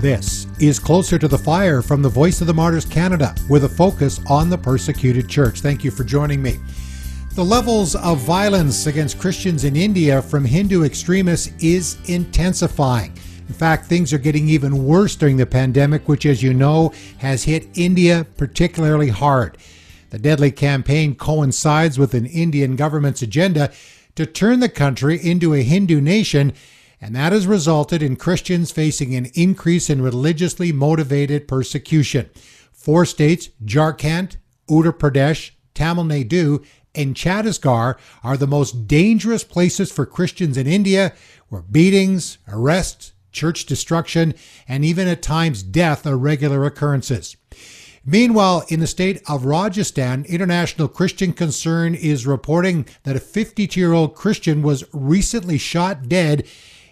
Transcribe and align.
This 0.00 0.46
is 0.60 0.78
Closer 0.78 1.18
to 1.18 1.26
the 1.26 1.36
Fire 1.36 1.82
from 1.82 2.02
the 2.02 2.08
Voice 2.08 2.40
of 2.40 2.46
the 2.46 2.54
Martyrs 2.54 2.84
Canada 2.84 3.34
with 3.48 3.64
a 3.64 3.68
focus 3.68 4.20
on 4.28 4.48
the 4.48 4.56
persecuted 4.56 5.28
church. 5.28 5.60
Thank 5.60 5.82
you 5.82 5.90
for 5.90 6.04
joining 6.04 6.40
me. 6.40 6.60
The 7.34 7.44
levels 7.44 7.96
of 7.96 8.18
violence 8.18 8.86
against 8.86 9.18
Christians 9.18 9.64
in 9.64 9.74
India 9.74 10.22
from 10.22 10.44
Hindu 10.44 10.84
extremists 10.84 11.50
is 11.58 11.98
intensifying. 12.08 13.12
In 13.48 13.54
fact, 13.54 13.86
things 13.86 14.12
are 14.12 14.18
getting 14.18 14.48
even 14.48 14.84
worse 14.84 15.16
during 15.16 15.36
the 15.36 15.46
pandemic, 15.46 16.06
which, 16.08 16.26
as 16.26 16.44
you 16.44 16.54
know, 16.54 16.92
has 17.16 17.42
hit 17.42 17.66
India 17.74 18.24
particularly 18.36 19.08
hard. 19.08 19.58
The 20.10 20.20
deadly 20.20 20.52
campaign 20.52 21.16
coincides 21.16 21.98
with 21.98 22.14
an 22.14 22.26
Indian 22.26 22.76
government's 22.76 23.22
agenda 23.22 23.72
to 24.14 24.26
turn 24.26 24.60
the 24.60 24.68
country 24.68 25.18
into 25.20 25.54
a 25.54 25.64
Hindu 25.64 26.00
nation 26.00 26.52
and 27.00 27.14
that 27.14 27.32
has 27.32 27.46
resulted 27.46 28.02
in 28.02 28.16
Christians 28.16 28.70
facing 28.70 29.14
an 29.14 29.26
increase 29.34 29.88
in 29.88 30.02
religiously 30.02 30.72
motivated 30.72 31.46
persecution. 31.46 32.28
Four 32.72 33.06
states, 33.06 33.50
Jharkhand, 33.64 34.36
Uttar 34.68 34.92
Pradesh, 34.92 35.52
Tamil 35.74 36.04
Nadu, 36.04 36.64
and 36.94 37.14
Chhattisgarh 37.14 37.96
are 38.24 38.36
the 38.36 38.46
most 38.46 38.88
dangerous 38.88 39.44
places 39.44 39.92
for 39.92 40.06
Christians 40.06 40.56
in 40.56 40.66
India, 40.66 41.12
where 41.48 41.62
beatings, 41.62 42.38
arrests, 42.48 43.12
church 43.30 43.66
destruction, 43.66 44.34
and 44.66 44.84
even 44.84 45.06
at 45.06 45.22
times 45.22 45.62
death 45.62 46.06
are 46.06 46.18
regular 46.18 46.64
occurrences. 46.64 47.36
Meanwhile, 48.04 48.64
in 48.68 48.80
the 48.80 48.86
state 48.86 49.22
of 49.28 49.44
Rajasthan, 49.44 50.24
International 50.24 50.88
Christian 50.88 51.32
Concern 51.32 51.94
is 51.94 52.26
reporting 52.26 52.86
that 53.02 53.16
a 53.16 53.20
52 53.20 53.78
year 53.78 53.92
old 53.92 54.14
Christian 54.14 54.62
was 54.62 54.84
recently 54.92 55.58
shot 55.58 56.08
dead 56.08 56.46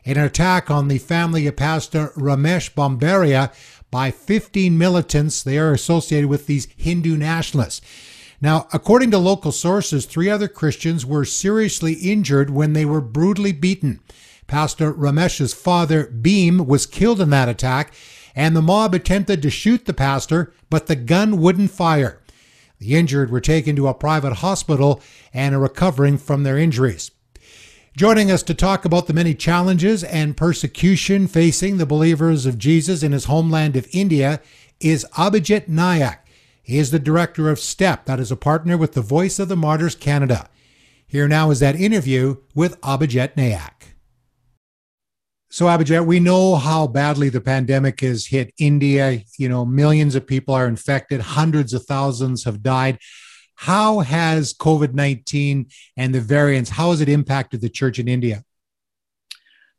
in 0.06 0.16
an 0.16 0.24
attack 0.24 0.70
on 0.70 0.86
the 0.86 0.98
family 0.98 1.46
of 1.48 1.56
Pastor 1.56 2.12
Ramesh 2.16 2.72
Bombaria 2.72 3.52
by 3.90 4.12
15 4.12 4.78
militants. 4.78 5.42
They 5.42 5.58
are 5.58 5.72
associated 5.72 6.28
with 6.28 6.46
these 6.46 6.68
Hindu 6.76 7.16
nationalists. 7.16 7.80
Now, 8.40 8.68
according 8.72 9.10
to 9.10 9.18
local 9.18 9.50
sources, 9.50 10.06
three 10.06 10.30
other 10.30 10.46
Christians 10.46 11.04
were 11.04 11.24
seriously 11.24 11.94
injured 11.94 12.50
when 12.50 12.72
they 12.72 12.84
were 12.84 13.00
brutally 13.00 13.52
beaten. 13.52 14.00
Pastor 14.46 14.92
Ramesh's 14.92 15.52
father, 15.52 16.06
Beam, 16.06 16.66
was 16.66 16.86
killed 16.86 17.20
in 17.20 17.30
that 17.30 17.48
attack, 17.48 17.92
and 18.36 18.54
the 18.54 18.62
mob 18.62 18.94
attempted 18.94 19.42
to 19.42 19.50
shoot 19.50 19.86
the 19.86 19.94
pastor, 19.94 20.52
but 20.70 20.86
the 20.86 20.94
gun 20.94 21.38
wouldn't 21.38 21.72
fire. 21.72 22.22
The 22.78 22.94
injured 22.94 23.30
were 23.30 23.40
taken 23.40 23.74
to 23.74 23.88
a 23.88 23.94
private 23.94 24.34
hospital 24.34 25.00
and 25.32 25.54
are 25.54 25.58
recovering 25.58 26.18
from 26.18 26.44
their 26.44 26.58
injuries. 26.58 27.10
Joining 27.96 28.30
us 28.30 28.42
to 28.42 28.52
talk 28.52 28.84
about 28.84 29.06
the 29.06 29.14
many 29.14 29.32
challenges 29.32 30.04
and 30.04 30.36
persecution 30.36 31.26
facing 31.26 31.78
the 31.78 31.86
believers 31.86 32.44
of 32.44 32.58
Jesus 32.58 33.02
in 33.02 33.12
his 33.12 33.24
homeland 33.24 33.74
of 33.74 33.88
India 33.90 34.42
is 34.80 35.06
Abhijit 35.14 35.66
Nayak. 35.66 36.18
He 36.62 36.76
is 36.76 36.90
the 36.90 36.98
director 36.98 37.48
of 37.48 37.58
STEP, 37.58 38.04
that 38.04 38.20
is 38.20 38.30
a 38.30 38.36
partner 38.36 38.76
with 38.76 38.92
the 38.92 39.00
Voice 39.00 39.38
of 39.38 39.48
the 39.48 39.56
Martyrs 39.56 39.94
Canada. 39.94 40.50
Here 41.06 41.26
now 41.26 41.50
is 41.50 41.60
that 41.60 41.74
interview 41.74 42.36
with 42.54 42.78
Abhijit 42.82 43.34
Nayak. 43.34 43.94
So, 45.48 45.64
Abhijit, 45.64 46.04
we 46.04 46.20
know 46.20 46.56
how 46.56 46.86
badly 46.86 47.30
the 47.30 47.40
pandemic 47.40 48.02
has 48.02 48.26
hit 48.26 48.52
India. 48.58 49.22
You 49.38 49.48
know, 49.48 49.64
millions 49.64 50.14
of 50.14 50.26
people 50.26 50.52
are 50.52 50.66
infected, 50.66 51.22
hundreds 51.22 51.72
of 51.72 51.86
thousands 51.86 52.44
have 52.44 52.62
died. 52.62 52.98
How 53.56 54.00
has 54.00 54.52
COVID 54.52 54.94
19 54.94 55.66
and 55.96 56.14
the 56.14 56.20
variants, 56.20 56.70
how 56.70 56.90
has 56.90 57.00
it 57.00 57.08
impacted 57.08 57.60
the 57.60 57.70
church 57.70 57.98
in 57.98 58.06
India? 58.06 58.44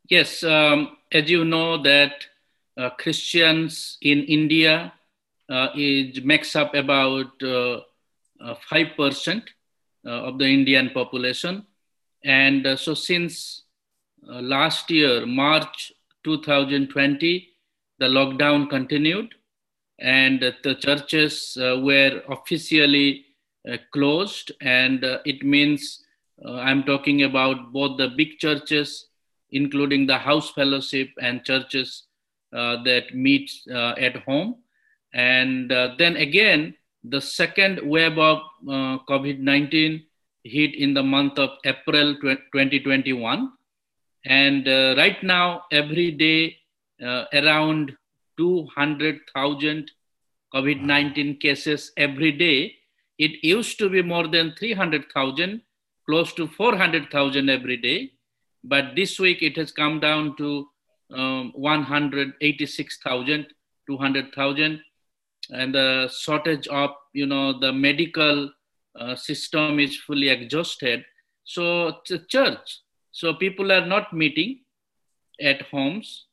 Yes, 0.08 0.42
um, 0.42 0.96
as 1.12 1.30
you 1.30 1.44
know, 1.44 1.80
that 1.82 2.26
uh, 2.76 2.90
Christians 2.90 3.98
in 4.02 4.24
India 4.24 4.92
uh, 5.48 5.68
is 5.76 6.22
makes 6.24 6.54
up 6.56 6.74
about 6.74 7.42
uh, 7.42 7.80
uh 8.40 8.54
five 8.68 8.88
percent 8.96 9.44
uh, 10.06 10.28
of 10.28 10.38
the 10.38 10.46
Indian 10.46 10.90
population, 10.90 11.66
and 12.24 12.66
uh, 12.66 12.76
so 12.76 12.94
since 12.94 13.62
last 14.22 14.90
year, 14.90 15.24
March 15.24 15.92
2020, 16.24 17.48
the 17.98 18.06
lockdown 18.06 18.68
continued, 18.68 19.34
and 19.98 20.40
the 20.40 20.74
churches 20.74 21.56
were 21.56 22.22
officially 22.28 23.24
uh, 23.24 23.27
closed, 23.92 24.52
and 24.60 25.04
uh, 25.04 25.18
it 25.24 25.42
means 25.42 26.04
uh, 26.44 26.54
I'm 26.54 26.84
talking 26.84 27.22
about 27.22 27.72
both 27.72 27.98
the 27.98 28.08
big 28.08 28.38
churches, 28.38 29.06
including 29.50 30.06
the 30.06 30.18
house 30.18 30.50
fellowship 30.50 31.08
and 31.20 31.44
churches 31.44 32.04
that 32.52 33.14
meet 33.14 33.50
at 33.70 34.16
home. 34.22 34.56
And 35.12 35.70
then 35.70 36.16
again, 36.16 36.74
the 37.04 37.20
second 37.20 37.80
wave 37.82 38.18
of 38.18 38.40
COVID 38.66 39.38
19 39.40 40.04
hit 40.44 40.74
in 40.74 40.94
the 40.94 41.02
month 41.02 41.38
of 41.38 41.50
April 41.64 42.14
2021. 42.16 43.52
And 44.24 44.68
uh, 44.68 44.94
right 44.96 45.22
now, 45.22 45.62
every 45.72 46.10
day, 46.10 46.56
uh, 47.02 47.24
around 47.32 47.96
200,000 48.36 49.90
COVID 50.54 50.80
19 50.82 51.38
cases 51.38 51.92
every 51.96 52.32
day. 52.32 52.74
It 53.18 53.42
used 53.44 53.78
to 53.78 53.88
be 53.90 54.02
more 54.02 54.28
than 54.28 54.54
300,000, 54.56 55.60
close 56.06 56.32
to 56.34 56.46
400,000 56.46 57.50
every 57.50 57.76
day. 57.76 58.12
But 58.62 58.94
this 58.94 59.18
week 59.18 59.42
it 59.42 59.56
has 59.56 59.72
come 59.72 60.00
down 60.00 60.36
to 60.36 60.68
um, 61.12 61.52
186,000, 61.54 63.46
200,000. 63.88 64.80
And 65.50 65.74
the 65.74 66.08
shortage 66.16 66.68
of, 66.68 66.90
you 67.12 67.26
know, 67.26 67.58
the 67.58 67.72
medical 67.72 68.50
uh, 68.98 69.16
system 69.16 69.80
is 69.80 69.96
fully 69.96 70.28
exhausted. 70.28 71.04
So 71.44 71.98
the 72.08 72.20
church, 72.28 72.80
so 73.10 73.34
people 73.34 73.72
are 73.72 73.86
not 73.86 74.12
meeting 74.12 74.60
at 75.40 75.62
homes. 75.62 76.26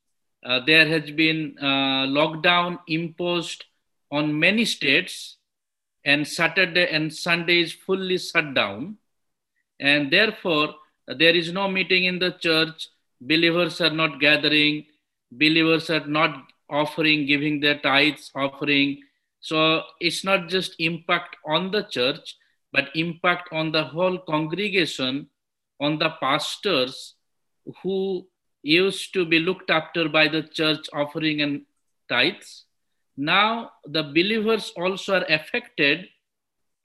Uh, 0.46 0.59
there 0.66 0.88
has 0.88 1.09
been 1.12 1.56
uh, 1.59 2.06
lockdown 2.06 2.79
imposed 2.88 3.63
on 4.12 4.38
many 4.38 4.66
states 4.66 5.38
and 6.05 6.27
Saturday 6.27 6.88
and 6.91 7.11
Sunday 7.11 7.61
is 7.61 7.73
fully 7.73 8.17
shut 8.17 8.53
down. 8.53 8.97
And 9.79 10.11
therefore, 10.11 10.75
there 11.07 11.35
is 11.35 11.51
no 11.51 11.67
meeting 11.67 12.05
in 12.05 12.19
the 12.19 12.31
church. 12.31 12.88
Believers 13.19 13.81
are 13.81 13.89
not 13.89 14.19
gathering. 14.19 14.85
Believers 15.31 15.89
are 15.89 16.05
not 16.05 16.51
offering, 16.69 17.25
giving 17.25 17.59
their 17.59 17.79
tithes, 17.79 18.31
offering. 18.35 19.01
So 19.39 19.81
it's 19.99 20.23
not 20.23 20.47
just 20.47 20.75
impact 20.79 21.35
on 21.45 21.71
the 21.71 21.83
church, 21.83 22.35
but 22.72 22.89
impact 22.95 23.49
on 23.51 23.72
the 23.72 23.83
whole 23.83 24.19
congregation, 24.19 25.27
on 25.79 25.97
the 25.97 26.11
pastors 26.22 27.16
who 27.81 28.27
used 28.61 29.13
to 29.13 29.25
be 29.25 29.39
looked 29.39 29.69
after 29.69 30.07
by 30.07 30.27
the 30.27 30.43
church 30.43 30.87
offering 30.93 31.41
and 31.41 31.61
tithes 32.09 32.65
now 33.18 33.72
the 33.86 34.03
believers 34.03 34.72
also 34.76 35.16
are 35.16 35.26
affected 35.30 36.08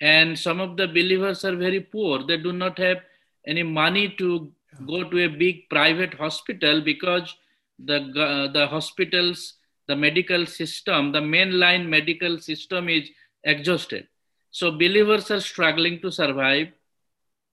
and 0.00 0.38
some 0.38 0.60
of 0.60 0.76
the 0.76 0.86
believers 0.86 1.44
are 1.44 1.56
very 1.56 1.80
poor. 1.80 2.24
They 2.24 2.36
do 2.36 2.52
not 2.52 2.78
have 2.78 2.98
any 3.46 3.62
money 3.62 4.14
to 4.18 4.52
go 4.86 5.08
to 5.08 5.24
a 5.24 5.28
big 5.28 5.68
private 5.68 6.14
hospital 6.14 6.80
because 6.80 7.34
the 7.78 7.96
uh, 7.96 8.52
the 8.52 8.66
hospitals 8.66 9.54
the 9.88 9.96
medical 9.96 10.46
system 10.46 11.12
the 11.12 11.20
mainline 11.20 11.88
medical 11.88 12.38
system 12.38 12.88
is 12.88 13.08
exhausted. 13.44 14.06
So 14.50 14.70
believers 14.72 15.30
are 15.30 15.40
struggling 15.40 16.00
to 16.02 16.10
survive. 16.10 16.68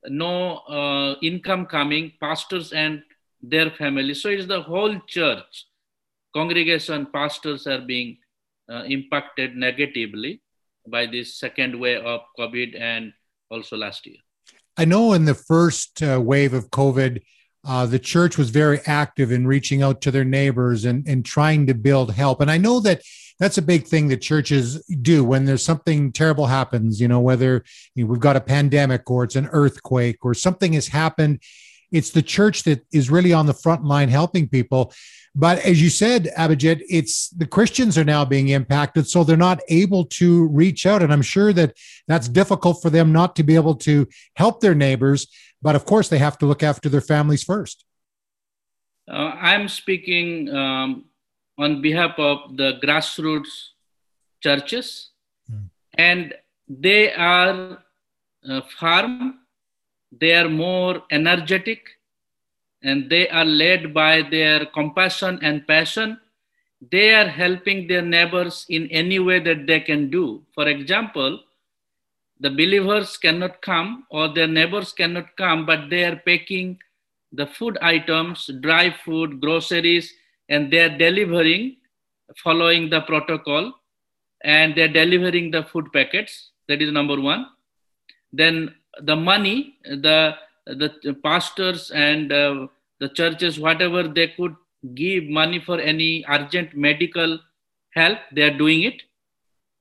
No 0.07 0.57
uh, 0.57 1.15
income 1.21 1.65
coming 1.65 2.13
pastors 2.19 2.71
and 2.71 3.03
their 3.41 3.71
family. 3.71 4.13
So 4.13 4.29
it's 4.29 4.47
the 4.47 4.61
whole 4.61 4.99
church 5.07 5.65
congregation 6.33 7.07
pastors 7.11 7.65
are 7.65 7.81
being 7.81 8.17
impacted 8.69 9.55
negatively 9.55 10.41
by 10.87 11.05
this 11.05 11.37
second 11.37 11.79
wave 11.79 12.05
of 12.05 12.21
COVID 12.39 12.79
and 12.79 13.13
also 13.49 13.77
last 13.77 14.05
year. 14.05 14.17
I 14.77 14.85
know 14.85 15.13
in 15.13 15.25
the 15.25 15.33
first 15.33 16.01
uh, 16.03 16.21
wave 16.21 16.53
of 16.53 16.69
COVID, 16.69 17.21
uh, 17.67 17.85
the 17.85 17.99
church 17.99 18.37
was 18.37 18.49
very 18.49 18.79
active 18.85 19.31
in 19.31 19.47
reaching 19.47 19.81
out 19.81 20.01
to 20.01 20.11
their 20.11 20.23
neighbors 20.23 20.85
and, 20.85 21.07
and 21.07 21.25
trying 21.25 21.67
to 21.67 21.73
build 21.73 22.13
help. 22.13 22.39
And 22.41 22.49
I 22.49 22.57
know 22.57 22.79
that 22.81 23.01
that's 23.39 23.57
a 23.57 23.61
big 23.61 23.85
thing 23.85 24.07
that 24.07 24.21
churches 24.21 24.83
do 25.01 25.23
when 25.23 25.45
there's 25.45 25.63
something 25.63 26.11
terrible 26.11 26.47
happens, 26.47 27.01
you 27.01 27.07
know, 27.07 27.19
whether 27.19 27.63
you 27.93 28.03
know, 28.03 28.11
we've 28.11 28.19
got 28.19 28.35
a 28.35 28.41
pandemic 28.41 29.09
or 29.11 29.23
it's 29.23 29.35
an 29.35 29.49
earthquake 29.51 30.23
or 30.23 30.33
something 30.33 30.73
has 30.73 30.87
happened. 30.87 31.41
It's 31.91 32.11
the 32.11 32.21
church 32.21 32.63
that 32.63 32.85
is 32.91 33.09
really 33.09 33.33
on 33.33 33.45
the 33.45 33.53
front 33.53 33.83
line 33.83 34.09
helping 34.09 34.47
people. 34.47 34.93
But 35.39 35.59
as 35.59 35.79
you 35.79 35.91
said, 35.91 36.31
Abhijit, 36.35 36.81
it's 36.89 37.29
the 37.29 37.45
Christians 37.45 37.95
are 37.95 38.03
now 38.03 38.25
being 38.25 38.47
impacted, 38.49 39.07
so 39.07 39.23
they're 39.23 39.37
not 39.37 39.59
able 39.69 40.03
to 40.19 40.47
reach 40.47 40.87
out. 40.87 41.03
And 41.03 41.13
I'm 41.13 41.21
sure 41.21 41.53
that 41.53 41.77
that's 42.07 42.27
difficult 42.27 42.81
for 42.81 42.89
them 42.89 43.11
not 43.11 43.35
to 43.35 43.43
be 43.43 43.53
able 43.53 43.75
to 43.75 44.07
help 44.35 44.61
their 44.61 44.73
neighbors. 44.73 45.27
But 45.61 45.75
of 45.75 45.85
course, 45.85 46.09
they 46.09 46.17
have 46.17 46.39
to 46.39 46.47
look 46.47 46.63
after 46.63 46.89
their 46.89 47.01
families 47.01 47.43
first. 47.43 47.85
Uh, 49.07 49.31
I'm 49.49 49.67
speaking 49.67 50.49
um, 50.49 51.05
on 51.59 51.83
behalf 51.83 52.17
of 52.17 52.57
the 52.57 52.79
grassroots 52.83 53.53
churches, 54.41 55.11
mm. 55.51 55.69
and 55.99 56.33
they 56.67 57.13
are 57.13 57.77
uh, 58.49 58.61
firm, 58.79 59.37
they 60.11 60.33
are 60.33 60.49
more 60.49 61.03
energetic, 61.11 61.96
and 62.87 63.09
they 63.09 63.27
are 63.29 63.45
led 63.45 63.93
by 63.93 64.21
their 64.31 64.65
compassion 64.65 65.39
and 65.41 65.67
passion. 65.67 66.17
They 66.91 67.13
are 67.13 67.27
helping 67.27 67.87
their 67.87 68.01
neighbors 68.01 68.65
in 68.69 68.87
any 68.91 69.19
way 69.19 69.39
that 69.39 69.67
they 69.67 69.81
can 69.81 70.09
do. 70.09 70.43
For 70.55 70.67
example, 70.67 71.39
the 72.39 72.49
believers 72.49 73.17
cannot 73.17 73.61
come 73.61 74.05
or 74.09 74.33
their 74.33 74.47
neighbors 74.47 74.93
cannot 74.93 75.35
come, 75.35 75.65
but 75.65 75.89
they 75.89 76.05
are 76.05 76.15
packing 76.15 76.79
the 77.33 77.47
food 77.47 77.77
items, 77.81 78.49
dry 78.61 78.95
food, 79.03 79.41
groceries, 79.41 80.13
and 80.47 80.71
they 80.71 80.79
are 80.79 80.97
delivering 80.97 81.75
following 82.43 82.89
the 82.89 83.01
protocol 83.01 83.73
and 84.43 84.75
they're 84.75 84.87
delivering 84.87 85.51
the 85.51 85.63
food 85.63 85.91
packets. 85.91 86.51
That 86.69 86.81
is 86.81 86.91
number 86.91 87.19
one. 87.19 87.47
Then 88.31 88.75
the 89.01 89.15
money, 89.15 89.75
the 89.83 90.35
the 90.65 91.17
pastors 91.23 91.91
and 91.91 92.31
uh, 92.31 92.67
the 92.99 93.09
churches, 93.09 93.59
whatever 93.59 94.07
they 94.07 94.29
could 94.29 94.55
give 94.95 95.25
money 95.25 95.59
for 95.59 95.79
any 95.79 96.25
urgent 96.29 96.75
medical 96.75 97.39
help, 97.93 98.19
they 98.31 98.43
are 98.43 98.57
doing 98.57 98.83
it. 98.83 99.01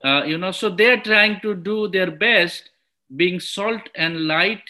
Uh, 0.04 0.24
you 0.24 0.38
know, 0.38 0.52
so 0.52 0.68
they're 0.68 1.00
trying 1.00 1.40
to 1.40 1.54
do 1.54 1.88
their 1.88 2.10
best, 2.10 2.70
being 3.14 3.40
salt 3.40 3.82
and 3.94 4.26
light 4.26 4.62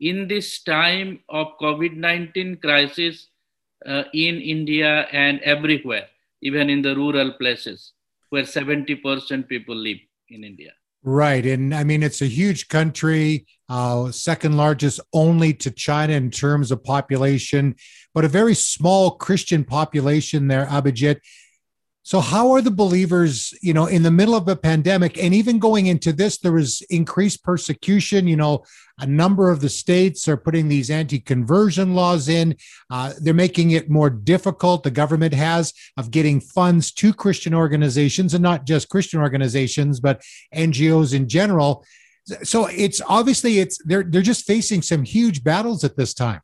in 0.00 0.28
this 0.28 0.62
time 0.62 1.20
of 1.28 1.58
COVID-19 1.60 2.60
crisis 2.60 3.28
uh, 3.86 4.04
in 4.12 4.40
India 4.40 5.06
and 5.12 5.40
everywhere, 5.40 6.06
even 6.40 6.70
in 6.70 6.82
the 6.82 6.94
rural 6.94 7.32
places 7.32 7.92
where 8.30 8.42
70% 8.44 9.48
people 9.48 9.76
live 9.76 9.98
in 10.28 10.42
India. 10.42 10.72
Right. 11.02 11.44
And 11.44 11.74
I 11.74 11.84
mean, 11.84 12.02
it's 12.02 12.22
a 12.22 12.26
huge 12.26 12.68
country, 12.68 13.46
uh, 13.72 14.12
second 14.12 14.54
largest 14.54 15.00
only 15.14 15.54
to 15.54 15.70
China 15.70 16.12
in 16.12 16.30
terms 16.30 16.70
of 16.70 16.84
population, 16.84 17.74
but 18.12 18.22
a 18.22 18.28
very 18.28 18.54
small 18.54 19.12
Christian 19.12 19.64
population 19.64 20.46
there, 20.46 20.66
Abhijit. 20.66 21.20
So, 22.02 22.20
how 22.20 22.50
are 22.50 22.60
the 22.60 22.70
believers, 22.70 23.54
you 23.62 23.72
know, 23.72 23.86
in 23.86 24.02
the 24.02 24.10
middle 24.10 24.34
of 24.34 24.46
a 24.46 24.56
pandemic 24.56 25.16
and 25.16 25.32
even 25.32 25.58
going 25.58 25.86
into 25.86 26.12
this, 26.12 26.36
there 26.36 26.52
was 26.52 26.82
increased 26.90 27.44
persecution. 27.44 28.28
You 28.28 28.36
know, 28.36 28.64
a 28.98 29.06
number 29.06 29.50
of 29.50 29.62
the 29.62 29.70
states 29.70 30.28
are 30.28 30.36
putting 30.36 30.68
these 30.68 30.90
anti 30.90 31.20
conversion 31.20 31.94
laws 31.94 32.28
in. 32.28 32.56
Uh, 32.90 33.14
they're 33.22 33.32
making 33.32 33.70
it 33.70 33.88
more 33.88 34.10
difficult, 34.10 34.82
the 34.82 34.90
government 34.90 35.32
has, 35.32 35.72
of 35.96 36.10
getting 36.10 36.40
funds 36.40 36.92
to 36.92 37.14
Christian 37.14 37.54
organizations 37.54 38.34
and 38.34 38.42
not 38.42 38.66
just 38.66 38.90
Christian 38.90 39.20
organizations, 39.20 39.98
but 39.98 40.20
NGOs 40.54 41.14
in 41.14 41.26
general. 41.26 41.86
So, 42.24 42.66
it's 42.66 43.00
obviously 43.08 43.58
it's 43.58 43.78
they're 43.84 44.04
they're 44.04 44.22
just 44.22 44.46
facing 44.46 44.82
some 44.82 45.02
huge 45.02 45.42
battles 45.42 45.82
at 45.82 45.96
this 45.96 46.14
time. 46.14 46.40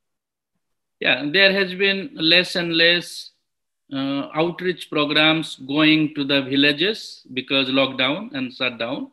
Yeah, 1.01 1.25
there 1.33 1.53
has 1.53 1.75
been 1.75 2.11
less 2.15 2.57
and 2.57 2.77
less 2.77 3.31
uh, 3.93 4.29
outreach 4.35 4.91
programs 4.91 5.57
going 5.57 6.15
to 6.15 6.25
the 6.25 6.43
villages 6.43 7.23
because 7.33 7.69
lockdown 7.69 8.35
and 8.35 8.53
shutdown. 8.53 9.13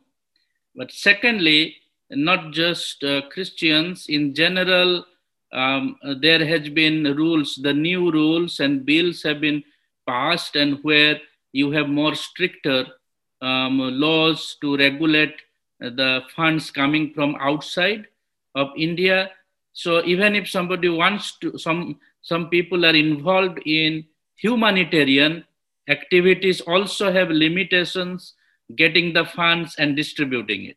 But 0.74 0.90
secondly, 0.90 1.76
not 2.10 2.52
just 2.52 3.02
uh, 3.02 3.22
Christians, 3.30 4.06
in 4.08 4.34
general, 4.34 5.04
um, 5.52 5.96
there 6.20 6.44
has 6.44 6.68
been 6.68 7.04
rules, 7.16 7.58
the 7.62 7.72
new 7.72 8.10
rules 8.10 8.60
and 8.60 8.84
bills 8.84 9.22
have 9.22 9.40
been 9.40 9.62
passed 10.06 10.56
and 10.56 10.78
where 10.82 11.20
you 11.52 11.70
have 11.70 11.88
more 11.88 12.14
stricter 12.14 12.86
um, 13.40 13.78
laws 13.78 14.56
to 14.60 14.76
regulate 14.76 15.34
the 15.80 16.22
funds 16.34 16.70
coming 16.70 17.12
from 17.14 17.36
outside 17.40 18.06
of 18.54 18.68
India. 18.76 19.30
So 19.72 20.02
even 20.04 20.34
if 20.34 20.48
somebody 20.48 20.88
wants 20.88 21.38
to, 21.40 21.58
some, 21.58 21.98
some 22.22 22.48
people 22.48 22.86
are 22.86 22.94
involved 22.94 23.60
in 23.66 24.04
humanitarian 24.36 25.44
activities 25.88 26.60
also 26.60 27.12
have 27.12 27.28
limitations 27.30 28.34
getting 28.76 29.12
the 29.12 29.24
funds 29.24 29.76
and 29.78 29.94
distributing 29.96 30.64
it 30.64 30.76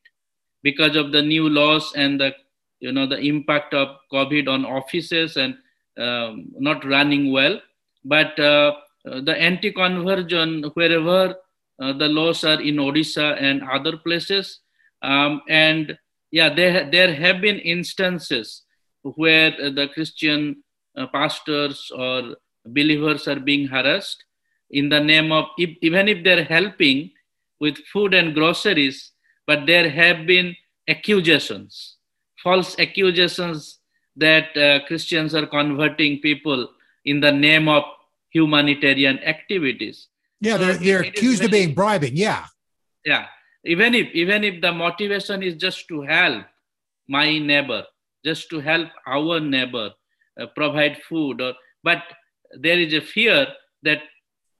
because 0.64 0.96
of 0.96 1.12
the 1.12 1.22
new 1.22 1.50
laws 1.50 1.94
and 1.96 2.20
the 2.20 2.32
you 2.80 2.92
know 2.92 3.08
the 3.08 3.20
impact 3.20 3.74
of 3.74 3.98
covid 4.14 4.48
on 4.48 4.66
offices 4.66 5.38
and 5.38 5.58
um, 5.98 6.46
not 6.60 6.86
running 6.86 7.32
well 7.32 7.60
but 8.06 8.40
uh, 8.40 8.74
the 9.04 9.36
anti-conversion 9.36 10.64
wherever 10.76 11.36
uh, 11.82 11.94
the 11.94 12.08
laws 12.08 12.44
are 12.44 12.62
in 12.62 12.76
odisha 12.76 13.36
and 13.42 13.64
other 13.64 13.98
places 13.98 14.60
um, 15.02 15.42
and 15.50 15.98
yeah 16.32 16.54
there, 16.54 16.90
there 16.90 17.14
have 17.14 17.42
been 17.42 17.60
instances 17.60 18.64
where 19.02 19.52
the 19.52 19.88
christian 19.94 20.64
uh, 20.98 21.08
pastors 21.08 21.92
or 21.96 22.36
believers 22.68 23.28
are 23.28 23.40
being 23.40 23.68
harassed 23.68 24.24
in 24.72 24.90
the 24.90 25.00
name 25.00 25.32
of 25.32 25.46
if, 25.58 25.72
even 25.82 26.08
if 26.08 26.24
they're 26.24 26.44
helping 26.44 27.10
with 27.60 27.78
food 27.92 28.14
and 28.14 28.34
groceries 28.34 29.12
but 29.48 29.66
there 29.66 29.90
have 29.90 30.26
been 30.28 30.56
accusations 30.88 31.98
false 32.44 32.78
accusations 32.80 33.80
that 34.16 34.56
uh, 34.58 34.86
christians 34.86 35.34
are 35.34 35.48
converting 35.48 36.20
people 36.20 36.70
in 37.06 37.20
the 37.20 37.32
name 37.32 37.68
of 37.68 37.84
humanitarian 38.30 39.20
activities. 39.20 40.08
Yeah 40.42 40.58
so 40.58 40.66
they're, 40.66 40.78
they're 40.78 41.02
accused 41.02 41.44
of 41.44 41.52
being 41.52 41.74
bribing 41.74 42.16
yeah. 42.16 42.46
Yeah 43.06 43.28
even 43.66 43.94
if 43.94 44.08
even 44.14 44.44
if 44.44 44.62
the 44.62 44.72
motivation 44.72 45.44
is 45.44 45.56
just 45.56 45.88
to 45.88 46.02
help 46.02 46.46
my 47.08 47.38
neighbor 47.38 47.84
just 48.24 48.50
to 48.50 48.60
help 48.60 48.90
our 49.08 49.40
neighbor 49.40 49.92
uh, 50.40 50.46
provide 50.56 50.98
food 51.08 51.42
or 51.42 51.54
but 51.84 52.04
there 52.54 52.80
is 52.80 52.94
a 52.94 53.02
fear 53.02 53.48
that 53.84 54.02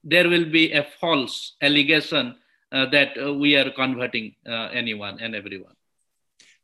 there 0.04 0.28
will 0.28 0.44
be 0.44 0.72
a 0.72 0.86
false 1.00 1.56
allegation 1.60 2.36
uh, 2.72 2.86
that 2.90 3.10
uh, 3.22 3.34
we 3.34 3.56
are 3.56 3.70
converting 3.70 4.34
uh, 4.46 4.68
anyone 4.72 5.18
and 5.20 5.34
everyone. 5.34 5.74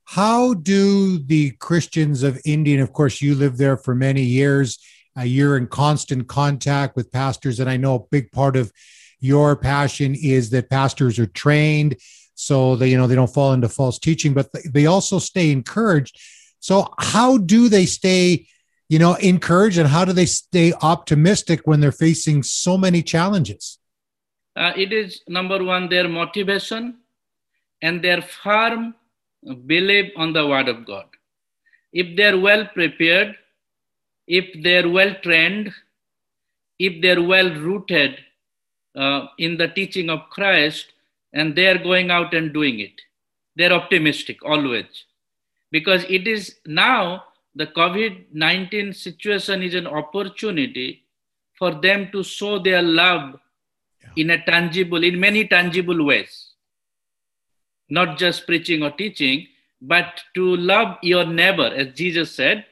How 0.04 0.54
do 0.54 1.18
the 1.18 1.50
Christians 1.52 2.22
of 2.22 2.40
India, 2.44 2.82
of 2.82 2.92
course, 2.92 3.20
you 3.20 3.34
lived 3.34 3.58
there 3.58 3.76
for 3.76 3.94
many 3.94 4.22
years, 4.22 4.78
uh, 5.18 5.22
you're 5.22 5.56
in 5.56 5.66
constant 5.66 6.28
contact 6.28 6.94
with 6.94 7.10
pastors, 7.10 7.58
and 7.58 7.68
I 7.68 7.76
know 7.76 7.96
a 7.96 8.06
big 8.10 8.30
part 8.30 8.56
of 8.56 8.72
your 9.18 9.56
passion 9.56 10.14
is 10.14 10.50
that 10.50 10.70
pastors 10.70 11.18
are 11.18 11.26
trained 11.26 11.96
so 12.36 12.76
they 12.76 12.88
you 12.88 12.96
know 12.96 13.08
they 13.08 13.16
don't 13.16 13.34
fall 13.34 13.52
into 13.52 13.68
false 13.68 13.98
teaching 13.98 14.32
but 14.32 14.48
they 14.72 14.86
also 14.86 15.18
stay 15.18 15.50
encouraged 15.50 16.16
so 16.60 16.88
how 16.98 17.36
do 17.36 17.68
they 17.68 17.86
stay 17.86 18.46
you 18.88 18.98
know, 18.98 19.14
encouraged 19.14 19.78
and 19.78 19.88
how 19.88 20.04
do 20.04 20.12
they 20.12 20.26
stay 20.26 20.72
optimistic 20.80 21.60
when 21.64 21.80
they're 21.80 21.92
facing 21.92 22.42
so 22.42 22.78
many 22.78 23.02
challenges? 23.02 23.78
Uh, 24.54 24.72
it 24.76 24.92
is 24.92 25.22
number 25.28 25.62
one, 25.62 25.88
their 25.88 26.08
motivation 26.08 26.98
and 27.82 28.02
their 28.02 28.22
firm 28.22 28.94
belief 29.66 30.12
on 30.16 30.32
the 30.32 30.46
word 30.46 30.68
of 30.68 30.86
God. 30.86 31.06
If 31.92 32.16
they're 32.16 32.38
well 32.38 32.66
prepared, 32.66 33.36
if 34.26 34.62
they're 34.62 34.88
well 34.88 35.14
trained, 35.22 35.72
if 36.78 37.02
they're 37.02 37.22
well 37.22 37.50
rooted 37.54 38.18
uh, 38.94 39.26
in 39.38 39.56
the 39.56 39.68
teaching 39.68 40.10
of 40.10 40.30
Christ, 40.30 40.92
and 41.36 41.54
they're 41.54 41.78
going 41.78 42.10
out 42.10 42.32
and 42.32 42.52
doing 42.52 42.80
it, 42.80 43.00
they're 43.56 43.72
optimistic 43.72 44.38
always. 44.44 45.04
Because 45.70 46.04
it 46.08 46.26
is 46.26 46.56
now 46.64 47.24
the 47.54 47.66
COVID 47.66 48.26
19 48.32 48.92
situation 48.92 49.62
is 49.62 49.74
an 49.74 49.86
opportunity 49.86 51.04
for 51.58 51.70
them 51.74 52.10
to 52.12 52.22
show 52.22 52.58
their 52.58 52.82
love 52.82 53.38
yeah. 54.02 54.08
in 54.16 54.30
a 54.30 54.44
tangible, 54.44 55.04
in 55.04 55.20
many 55.20 55.46
tangible 55.46 56.04
ways. 56.04 56.52
Not 57.90 58.18
just 58.18 58.46
preaching 58.46 58.82
or 58.82 58.90
teaching, 58.90 59.46
but 59.82 60.20
to 60.34 60.56
love 60.56 60.96
your 61.02 61.24
neighbor, 61.26 61.66
as 61.66 61.94
Jesus 61.94 62.32
said. 62.32 62.64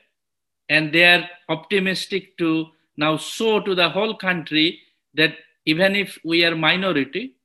And 0.71 0.93
they 0.93 1.05
are 1.05 1.29
optimistic 1.51 2.39
to 2.39 2.69
now 2.97 3.19
show 3.19 3.61
to 3.61 3.75
the 3.75 3.91
whole 3.91 4.17
country 4.17 4.81
that 5.15 5.35
even 5.67 5.95
if 5.95 6.19
we 6.25 6.45
are 6.45 6.57
minority, 6.57 7.37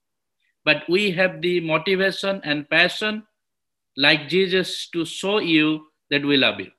but 0.66 0.84
we 0.90 1.12
have 1.12 1.42
the 1.42 1.60
motivation 1.62 2.42
and 2.44 2.70
passion 2.70 3.24
like 3.98 4.30
Jesus 4.30 4.90
to 4.94 5.06
show 5.06 5.40
you 5.40 5.88
that 6.10 6.26
we 6.26 6.38
love 6.38 6.60
you. 6.60 6.72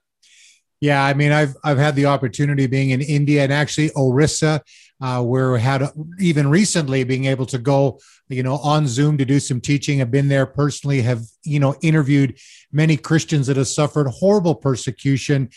Yeah, 0.81 1.05
I 1.05 1.13
mean, 1.13 1.31
I've 1.31 1.55
I've 1.63 1.79
had 1.79 1.95
the 1.95 2.07
opportunity 2.07 2.67
being 2.67 2.91
in 2.91 3.03
India 3.03 3.43
and 3.43 3.53
actually 3.53 3.91
Orissa, 3.95 4.63
uh, 5.01 5.23
where 5.23 5.53
we 5.53 5.61
had 5.61 5.87
even 6.19 6.49
recently 6.49 7.05
being 7.05 7.27
able 7.27 7.45
to 7.47 7.59
go, 7.59 8.01
you 8.29 8.43
know, 8.43 8.57
on 8.57 8.87
Zoom 8.87 9.19
to 9.19 9.27
do 9.27 9.41
some 9.41 9.61
teaching. 9.61 10.01
I've 10.01 10.11
been 10.11 10.29
there 10.29 10.47
personally, 10.47 11.03
have 11.03 11.23
you 11.45 11.61
know 11.61 11.75
interviewed 11.83 12.39
many 12.73 12.97
Christians 12.97 13.47
that 13.49 13.59
have 13.59 13.69
suffered 13.69 14.09
horrible 14.09 14.55
persecution, 14.55 15.51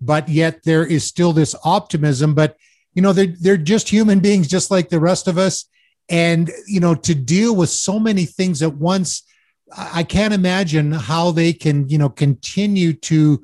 but 0.00 0.28
yet 0.28 0.62
there 0.62 0.86
is 0.86 1.02
still 1.02 1.32
this 1.32 1.56
optimism. 1.64 2.34
But 2.34 2.56
you 2.94 3.02
know, 3.02 3.12
they're 3.12 3.34
they're 3.40 3.56
just 3.56 3.88
human 3.88 4.20
beings, 4.20 4.46
just 4.46 4.70
like 4.70 4.90
the 4.90 5.00
rest 5.00 5.26
of 5.26 5.38
us. 5.38 5.68
And 6.08 6.50
you 6.66 6.80
know 6.80 6.94
to 6.94 7.14
deal 7.14 7.54
with 7.54 7.70
so 7.70 7.98
many 7.98 8.24
things 8.24 8.62
at 8.62 8.74
once 8.74 9.22
i 9.76 10.02
can't 10.02 10.32
imagine 10.32 10.92
how 10.92 11.30
they 11.30 11.52
can 11.52 11.88
you 11.88 11.98
know 11.98 12.08
continue 12.08 12.92
to 12.92 13.42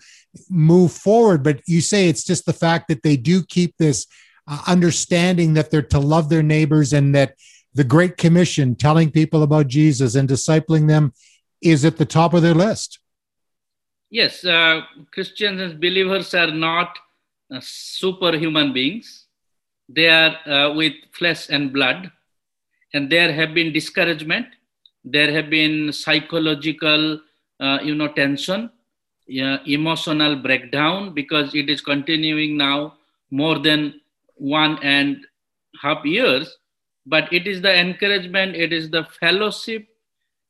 move 0.49 0.93
forward. 0.93 1.43
But 1.43 1.61
you 1.67 1.81
say 1.81 2.09
it's 2.09 2.25
just 2.25 2.47
the 2.47 2.53
fact 2.53 2.89
that 2.89 3.03
they 3.03 3.17
do 3.17 3.43
keep 3.43 3.77
this 3.77 4.07
uh, 4.49 4.63
understanding 4.67 5.55
that 5.55 5.71
they're 5.71 5.83
to 5.83 5.99
love 5.99 6.29
their 6.29 6.43
neighbors 6.43 6.93
and 6.93 7.15
that 7.15 7.35
the 7.75 7.85
great 7.85 8.17
commission 8.17 8.77
telling 8.77 9.11
people 9.11 9.43
about 9.43 9.67
jesus 9.67 10.15
and 10.15 10.29
discipling 10.29 10.87
them 10.87 11.13
is 11.61 11.85
at 11.85 11.97
the 11.97 12.05
top 12.05 12.35
of 12.35 12.43
their 12.43 12.55
list. 12.55 12.99
Yes 14.11 14.45
uh, 14.45 14.83
christians 15.11 15.61
and 15.61 15.81
believers 15.81 16.35
are 16.35 16.51
not 16.51 16.99
uh, 17.51 17.61
superhuman 17.63 18.73
beings. 18.73 19.27
They 19.89 20.09
are 20.09 20.37
uh, 20.49 20.75
with 20.75 20.95
flesh 21.13 21.49
and 21.49 21.73
blood 21.73 22.11
and 22.95 23.11
there 23.11 23.33
have 23.33 23.55
been 23.55 23.73
discouragement. 23.73 24.47
There 25.05 25.33
have 25.33 25.51
been 25.51 25.93
psychological 25.93 27.21
uh, 27.61 27.81
you 27.83 27.95
know 27.95 28.09
tension 28.09 28.71
emotional 29.29 30.37
breakdown 30.37 31.15
because 31.15 31.55
it 31.55 31.71
is 31.71 31.81
continuing 31.81 32.57
now 32.57 32.95
more 33.31 33.59
than 33.59 34.01
one 34.37 34.79
and 34.83 35.27
half 35.83 36.05
years. 36.05 36.59
But 37.07 37.33
it 37.33 37.47
is 37.47 37.63
the 37.63 37.75
encouragement 37.75 38.57
it 38.57 38.73
is 38.73 38.91
the 38.91 39.05
fellowship. 39.21 39.87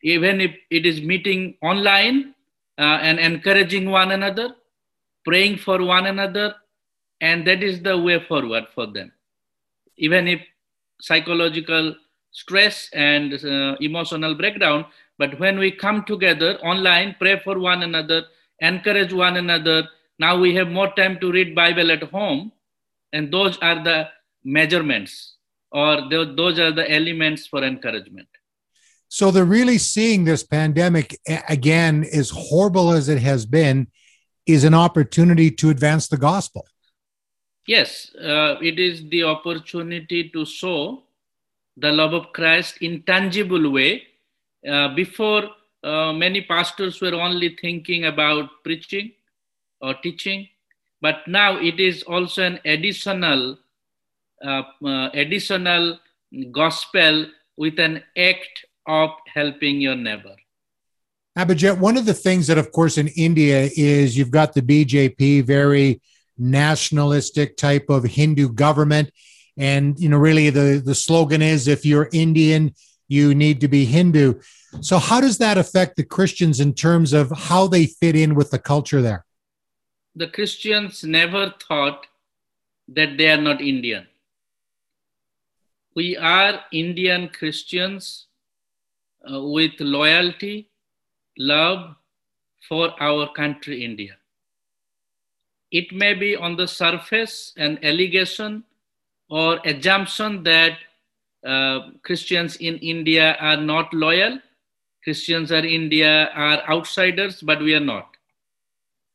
Even 0.02 0.40
if 0.40 0.54
it 0.70 0.86
is 0.86 1.00
meeting 1.00 1.56
online 1.62 2.34
uh, 2.78 2.98
and 3.02 3.18
encouraging 3.18 3.90
one 3.90 4.12
another 4.12 4.54
praying 5.24 5.58
for 5.58 5.82
one 5.84 6.06
another 6.06 6.54
and 7.20 7.46
that 7.46 7.62
is 7.62 7.82
the 7.82 7.96
way 7.98 8.20
forward 8.28 8.64
for 8.74 8.86
them. 8.86 9.12
Even 9.96 10.28
if 10.28 10.42
psychological 11.00 11.94
stress 12.34 12.90
and 12.92 13.32
uh, 13.32 13.76
emotional 13.80 14.34
breakdown. 14.34 14.84
But 15.18 15.38
when 15.38 15.58
we 15.58 15.70
come 15.70 16.04
together 16.04 16.58
online, 16.58 17.16
pray 17.18 17.40
for 17.42 17.58
one 17.58 17.82
another, 17.82 18.24
encourage 18.60 19.12
one 19.12 19.36
another. 19.36 19.88
Now 20.18 20.38
we 20.38 20.54
have 20.56 20.68
more 20.68 20.92
time 20.94 21.18
to 21.20 21.32
read 21.32 21.54
Bible 21.54 21.90
at 21.90 22.02
home, 22.02 22.52
and 23.12 23.32
those 23.32 23.56
are 23.58 23.82
the 23.82 24.08
measurements 24.44 25.36
or 25.70 26.08
those 26.10 26.58
are 26.58 26.72
the 26.72 26.90
elements 26.90 27.46
for 27.46 27.64
encouragement. 27.64 28.28
So 29.08 29.30
they're 29.30 29.44
really 29.44 29.78
seeing 29.78 30.24
this 30.24 30.42
pandemic 30.42 31.16
again, 31.48 32.04
as 32.12 32.30
horrible 32.30 32.90
as 32.90 33.08
it 33.08 33.20
has 33.20 33.46
been, 33.46 33.86
is 34.46 34.64
an 34.64 34.74
opportunity 34.74 35.50
to 35.52 35.70
advance 35.70 36.08
the 36.08 36.16
gospel. 36.16 36.66
Yes, 37.66 38.10
uh, 38.16 38.56
it 38.60 38.78
is 38.78 39.08
the 39.08 39.22
opportunity 39.22 40.30
to 40.30 40.44
show 40.44 41.03
the 41.76 41.92
love 41.92 42.14
of 42.14 42.32
Christ 42.32 42.78
in 42.80 43.02
tangible 43.02 43.70
way. 43.70 44.02
Uh, 44.68 44.94
before, 44.94 45.50
uh, 45.82 46.12
many 46.12 46.40
pastors 46.42 47.00
were 47.00 47.14
only 47.14 47.56
thinking 47.60 48.04
about 48.04 48.48
preaching 48.64 49.12
or 49.80 49.94
teaching, 50.02 50.48
but 51.00 51.26
now 51.26 51.58
it 51.58 51.78
is 51.78 52.02
also 52.04 52.42
an 52.42 52.60
additional, 52.64 53.58
uh, 54.42 54.62
uh 54.84 55.10
additional 55.12 55.98
gospel 56.50 57.26
with 57.56 57.78
an 57.78 58.02
act 58.16 58.64
of 58.86 59.10
helping 59.32 59.80
your 59.80 59.94
neighbor. 59.94 60.34
Abhijit, 61.36 61.78
one 61.78 61.96
of 61.96 62.06
the 62.06 62.14
things 62.14 62.46
that, 62.46 62.58
of 62.58 62.70
course, 62.70 62.96
in 62.96 63.08
India 63.08 63.68
is 63.76 64.16
you've 64.16 64.30
got 64.30 64.54
the 64.54 64.62
BJP, 64.62 65.44
very 65.44 66.00
nationalistic 66.38 67.56
type 67.56 67.86
of 67.88 68.04
Hindu 68.04 68.52
government 68.52 69.10
and 69.56 69.99
you 69.99 70.08
know 70.08 70.16
really 70.16 70.50
the 70.50 70.82
the 70.84 70.94
slogan 70.94 71.42
is 71.42 71.68
if 71.68 71.87
you're 71.87 72.08
indian 72.12 72.75
you 73.08 73.34
need 73.34 73.61
to 73.61 73.68
be 73.68 73.84
hindu. 73.84 74.40
So 74.80 74.99
how 74.99 75.20
does 75.20 75.38
that 75.38 75.58
affect 75.58 75.96
the 75.96 76.04
christians 76.04 76.61
in 76.61 76.75
terms 76.75 77.12
of 77.12 77.30
how 77.30 77.66
they 77.68 77.87
fit 77.87 78.16
in 78.16 78.34
with 78.34 78.50
the 78.50 78.58
culture 78.58 79.02
there? 79.02 79.25
The 80.16 80.28
christians 80.28 81.04
never 81.04 81.54
thought 81.68 82.06
that 82.88 83.16
they 83.18 83.30
are 83.30 83.40
not 83.40 83.61
indian. 83.61 84.06
We 85.94 86.16
are 86.16 86.61
indian 86.73 87.28
christians 87.28 88.26
uh, 89.30 89.40
with 89.42 89.73
loyalty 89.78 90.70
love 91.38 91.96
for 92.68 92.90
our 93.00 93.32
country 93.32 93.84
india. 93.84 94.16
It 95.70 95.92
may 95.92 96.14
be 96.14 96.37
on 96.37 96.56
the 96.56 96.68
surface 96.68 97.52
an 97.56 97.78
allegation 97.82 98.64
or 99.34 99.58
assumption 99.64 100.44
that 100.44 100.78
uh, 101.44 101.90
Christians 102.04 102.54
in 102.56 102.76
India 102.78 103.36
are 103.40 103.56
not 103.56 103.92
loyal. 103.92 104.38
Christians 105.02 105.50
in 105.50 105.64
India 105.64 106.30
are 106.34 106.62
outsiders, 106.70 107.42
but 107.42 107.58
we 107.58 107.74
are 107.74 107.86
not. 107.92 108.06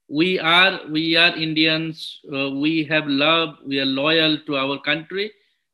We 0.09 0.37
are 0.37 0.81
we 0.89 1.15
are 1.15 1.33
Indians. 1.37 2.19
Uh, 2.27 2.49
we 2.49 2.83
have 2.91 3.07
love. 3.07 3.55
We 3.65 3.79
are 3.79 3.85
loyal 3.85 4.37
to 4.47 4.57
our 4.57 4.77
country, 4.81 5.31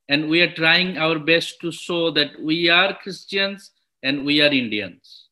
and 0.09 0.29
we 0.29 0.41
are 0.41 0.53
trying 0.53 0.99
our 0.99 1.17
best 1.17 1.59
to 1.61 1.71
show 1.71 2.11
that 2.11 2.39
we 2.39 2.69
are 2.69 2.93
Christians 3.01 3.71
and 4.03 4.23
we 4.25 4.41
are 4.41 4.53
Indians. 4.53 5.29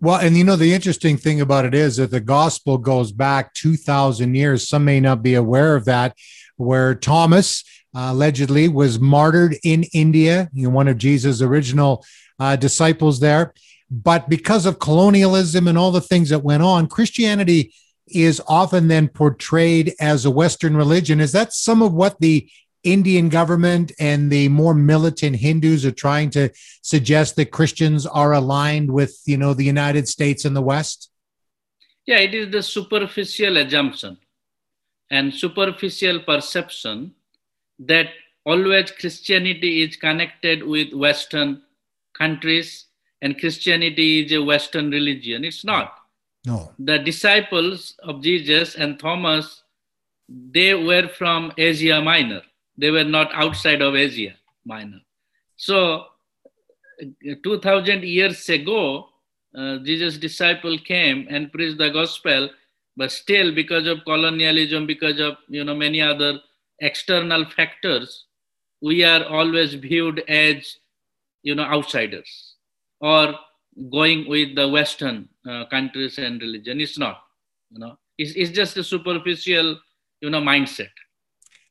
Well, 0.00 0.16
and 0.16 0.34
you 0.36 0.44
know, 0.44 0.56
the 0.56 0.72
interesting 0.72 1.18
thing 1.18 1.42
about 1.42 1.66
it 1.66 1.74
is 1.74 1.96
that 1.96 2.12
the 2.12 2.20
gospel 2.20 2.78
goes 2.78 3.12
back 3.12 3.52
2,000 3.54 4.34
years. 4.34 4.68
Some 4.68 4.84
may 4.84 5.00
not 5.00 5.22
be 5.22 5.34
aware 5.34 5.74
of 5.74 5.84
that, 5.86 6.16
where 6.56 6.94
Thomas, 6.94 7.64
allegedly 7.94 8.68
was 8.68 9.00
martyred 9.00 9.56
in 9.64 9.84
India, 9.92 10.48
you 10.52 10.64
know, 10.64 10.74
one 10.74 10.88
of 10.88 10.98
Jesus' 10.98 11.42
original 11.42 12.04
uh, 12.38 12.56
disciples 12.56 13.20
there. 13.20 13.52
But 13.90 14.28
because 14.28 14.66
of 14.66 14.78
colonialism 14.78 15.66
and 15.66 15.78
all 15.78 15.90
the 15.90 16.00
things 16.00 16.28
that 16.28 16.44
went 16.44 16.62
on, 16.62 16.86
Christianity 16.88 17.72
is 18.06 18.40
often 18.46 18.88
then 18.88 19.08
portrayed 19.08 19.94
as 20.00 20.24
a 20.24 20.30
Western 20.30 20.76
religion. 20.76 21.20
Is 21.20 21.32
that 21.32 21.52
some 21.52 21.82
of 21.82 21.92
what 21.92 22.20
the 22.20 22.48
Indian 22.84 23.28
government 23.28 23.92
and 23.98 24.30
the 24.30 24.48
more 24.48 24.74
militant 24.74 25.36
Hindus 25.36 25.84
are 25.84 25.90
trying 25.90 26.30
to 26.30 26.50
suggest 26.82 27.36
that 27.36 27.50
Christians 27.50 28.06
are 28.06 28.32
aligned 28.32 28.90
with, 28.90 29.20
you 29.26 29.36
know, 29.36 29.52
the 29.52 29.64
United 29.64 30.08
States 30.08 30.44
and 30.44 30.54
the 30.54 30.62
West? 30.62 31.10
Yeah, 32.06 32.18
it 32.18 32.34
is 32.34 32.50
the 32.50 32.62
superficial 32.62 33.56
assumption 33.56 34.18
and 35.10 35.32
superficial 35.34 36.20
perception 36.20 37.14
that 37.78 38.08
always 38.44 38.90
Christianity 38.90 39.82
is 39.82 39.96
connected 39.96 40.62
with 40.62 40.92
Western 40.92 41.62
countries 42.16 42.86
and 43.22 43.38
Christianity 43.38 44.24
is 44.24 44.32
a 44.32 44.42
Western 44.42 44.90
religion. 44.90 45.44
It's 45.44 45.64
not. 45.64 45.94
No. 46.46 46.72
The 46.78 46.98
disciples 46.98 47.94
of 48.02 48.22
Jesus 48.22 48.74
and 48.76 48.98
Thomas, 48.98 49.62
they 50.28 50.74
were 50.74 51.08
from 51.08 51.52
Asia 51.58 52.00
Minor. 52.00 52.42
They 52.76 52.90
were 52.90 53.04
not 53.04 53.34
outside 53.34 53.82
of 53.82 53.96
Asia 53.96 54.34
Minor. 54.64 55.00
So, 55.56 56.04
2000 57.42 58.04
years 58.04 58.48
ago, 58.48 59.08
uh, 59.56 59.78
Jesus' 59.78 60.18
disciple 60.18 60.78
came 60.78 61.26
and 61.28 61.52
preached 61.52 61.78
the 61.78 61.90
gospel, 61.90 62.50
but 62.96 63.10
still, 63.10 63.54
because 63.54 63.86
of 63.86 64.04
colonialism, 64.04 64.86
because 64.86 65.18
of 65.20 65.36
you 65.48 65.64
know 65.64 65.74
many 65.74 66.00
other 66.00 66.40
external 66.80 67.44
factors, 67.44 68.26
we 68.80 69.04
are 69.04 69.24
always 69.24 69.74
viewed 69.74 70.20
as, 70.28 70.76
you 71.42 71.54
know, 71.54 71.64
outsiders 71.64 72.54
or 73.00 73.34
going 73.90 74.28
with 74.28 74.54
the 74.54 74.68
Western 74.68 75.28
uh, 75.48 75.64
countries 75.66 76.18
and 76.18 76.40
religion. 76.40 76.80
It's 76.80 76.98
not, 76.98 77.22
you 77.70 77.78
know, 77.78 77.96
it's, 78.16 78.32
it's 78.32 78.50
just 78.50 78.76
a 78.76 78.84
superficial, 78.84 79.78
you 80.20 80.30
know, 80.30 80.40
mindset. 80.40 80.90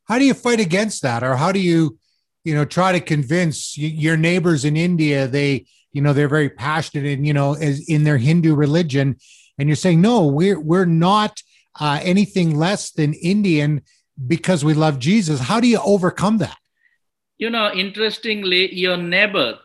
How 0.06 0.20
do 0.20 0.26
you 0.26 0.34
fight 0.34 0.60
against 0.60 1.02
that? 1.02 1.24
Or 1.24 1.36
how 1.36 1.52
do 1.52 1.60
you, 1.60 2.00
you 2.44 2.56
know, 2.56 2.64
try 2.64 2.94
to 2.94 3.02
convince 3.02 3.78
your 3.78 4.16
neighbors 4.16 4.64
in 4.64 4.78
India, 4.78 5.28
they, 5.28 5.66
you 5.92 6.02
know, 6.02 6.14
they're 6.14 6.30
very 6.30 6.50
passionate 6.50 7.06
in, 7.06 7.26
you 7.26 7.34
know, 7.34 7.56
as 7.56 7.90
in 7.90 8.04
their 8.04 8.18
Hindu 8.18 8.56
religion. 8.56 9.18
And 9.58 9.68
you're 9.68 9.76
saying, 9.76 10.00
no, 10.00 10.28
we're, 10.28 10.60
we're 10.60 10.86
not 10.86 11.42
uh, 11.80 12.00
anything 12.02 12.56
less 12.56 12.92
than 12.92 13.14
Indian 13.16 13.82
because 14.26 14.66
we 14.66 14.74
love 14.74 15.00
Jesus. 15.00 15.40
How 15.40 15.60
do 15.60 15.68
you 15.68 15.80
overcome 15.84 16.38
that? 16.40 16.58
You 17.38 17.50
know, 17.50 17.72
interestingly, 17.72 18.74
your 18.74 18.98
neighbor 18.98 19.60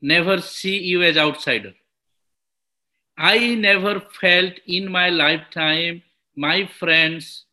never 0.00 0.40
see 0.40 0.78
you 0.78 1.02
as 1.02 1.16
outsider. 1.16 1.72
I 3.16 3.54
never 3.54 4.00
felt 4.20 4.54
in 4.66 4.90
my 4.90 5.08
lifetime 5.08 6.02
my 6.36 6.66
friends 6.66 7.44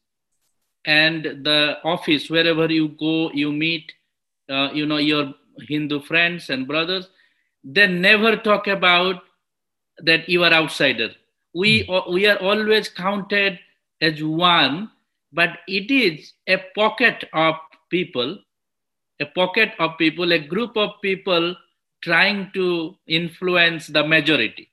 and 0.85 1.23
the 1.23 1.77
office 1.83 2.29
wherever 2.29 2.71
you 2.71 2.89
go 2.99 3.31
you 3.31 3.51
meet 3.51 3.91
uh, 4.49 4.69
you 4.73 4.85
know 4.85 4.97
your 4.97 5.33
hindu 5.67 5.99
friends 6.01 6.49
and 6.49 6.67
brothers 6.67 7.09
they 7.63 7.87
never 7.87 8.37
talk 8.37 8.67
about 8.67 9.21
that 9.97 10.29
you 10.29 10.43
are 10.43 10.53
outsider 10.53 11.09
we 11.53 11.83
mm. 11.85 12.13
we 12.13 12.25
are 12.25 12.37
always 12.37 12.87
counted 12.87 13.59
as 14.01 14.23
one 14.23 14.89
but 15.31 15.59
it 15.67 15.91
is 15.91 16.33
a 16.47 16.57
pocket 16.75 17.25
of 17.33 17.55
people 17.89 18.37
a 19.19 19.25
pocket 19.25 19.73
of 19.79 19.97
people, 19.97 20.31
a 20.31 20.39
group 20.39 20.77
of 20.77 20.91
people 21.01 21.55
trying 22.01 22.51
to 22.53 22.95
influence 23.07 23.87
the 23.87 24.05
majority. 24.05 24.71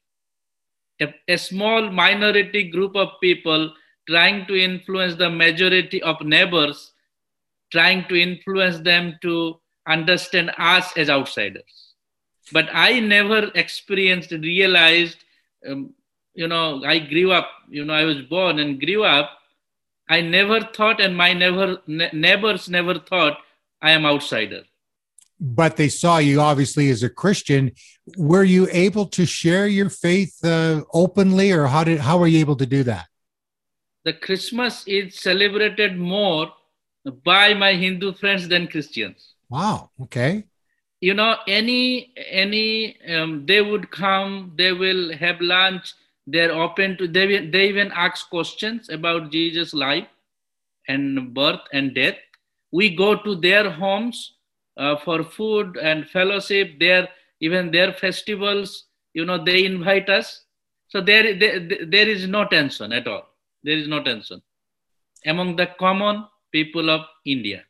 A, 1.00 1.12
a, 1.28 1.36
small 1.36 1.90
minority 1.90 2.70
group 2.70 2.96
of 2.96 3.08
people 3.20 3.72
trying 4.08 4.46
to 4.46 4.54
influence 4.54 5.16
the 5.16 5.28
majority 5.28 6.00
of 6.02 6.20
neighbors, 6.22 6.92
trying 7.72 8.06
to 8.08 8.14
influence 8.14 8.78
them 8.78 9.18
to 9.22 9.60
understand 9.88 10.52
us 10.58 10.96
as 10.96 11.10
outsiders. 11.10 11.94
But 12.52 12.68
I 12.72 13.00
never 13.00 13.50
experienced, 13.56 14.30
realized, 14.30 15.18
um, 15.68 15.92
you 16.34 16.46
know, 16.46 16.82
I 16.84 17.00
grew 17.00 17.32
up, 17.32 17.50
you 17.68 17.84
know, 17.84 17.92
I 17.92 18.04
was 18.04 18.22
born 18.22 18.60
and 18.60 18.80
grew 18.80 19.02
up. 19.02 19.30
I 20.08 20.20
never 20.20 20.60
thought, 20.60 21.00
and 21.00 21.16
my 21.16 21.32
never 21.32 21.78
ne- 21.86 22.10
neighbors 22.12 22.68
never 22.68 22.98
thought 22.98 23.38
I 23.82 23.90
am 23.90 24.06
outsider. 24.06 24.62
But 25.38 25.76
they 25.76 25.88
saw 25.88 26.18
you 26.18 26.40
obviously 26.40 26.88
as 26.90 27.02
a 27.02 27.10
Christian. 27.10 27.72
Were 28.16 28.44
you 28.44 28.68
able 28.72 29.06
to 29.06 29.26
share 29.26 29.66
your 29.66 29.90
faith 29.90 30.34
uh, 30.44 30.82
openly, 30.94 31.52
or 31.52 31.66
how 31.66 31.84
did 31.84 32.00
how 32.00 32.18
were 32.18 32.26
you 32.26 32.38
able 32.40 32.56
to 32.56 32.66
do 32.66 32.82
that? 32.84 33.06
The 34.04 34.14
Christmas 34.14 34.84
is 34.86 35.18
celebrated 35.18 35.98
more 35.98 36.52
by 37.24 37.54
my 37.54 37.74
Hindu 37.74 38.14
friends 38.14 38.48
than 38.48 38.68
Christians. 38.68 39.34
Wow. 39.48 39.90
Okay. 40.00 40.44
You 41.00 41.14
know, 41.14 41.36
any 41.46 42.12
any 42.16 42.96
um, 43.06 43.44
they 43.44 43.60
would 43.60 43.90
come. 43.90 44.52
They 44.56 44.72
will 44.72 45.12
have 45.12 45.40
lunch. 45.40 45.92
They're 46.26 46.52
open 46.52 46.96
to. 46.98 47.06
They 47.06 47.46
they 47.46 47.68
even 47.68 47.92
ask 47.92 48.28
questions 48.28 48.88
about 48.88 49.30
Jesus' 49.30 49.74
life 49.74 50.08
and 50.88 51.32
birth 51.34 51.60
and 51.72 51.94
death. 51.94 52.16
We 52.72 52.94
go 52.94 53.16
to 53.16 53.36
their 53.36 53.70
homes 53.70 54.34
uh, 54.76 54.96
for 54.96 55.22
food 55.22 55.76
and 55.76 56.08
fellowship 56.08 56.78
their 56.80 57.08
even 57.40 57.70
their 57.70 57.92
festivals 57.92 58.86
you 59.14 59.24
know 59.24 59.42
they 59.42 59.64
invite 59.64 60.08
us. 60.08 60.42
So 60.88 61.00
there, 61.00 61.34
there 61.38 61.60
there 61.86 62.08
is 62.08 62.26
no 62.28 62.46
tension 62.46 62.92
at 62.92 63.08
all. 63.08 63.26
There 63.62 63.76
is 63.76 63.88
no 63.88 64.02
tension 64.02 64.42
among 65.24 65.56
the 65.56 65.68
common 65.78 66.24
people 66.52 66.90
of 66.90 67.02
india. 67.24 67.64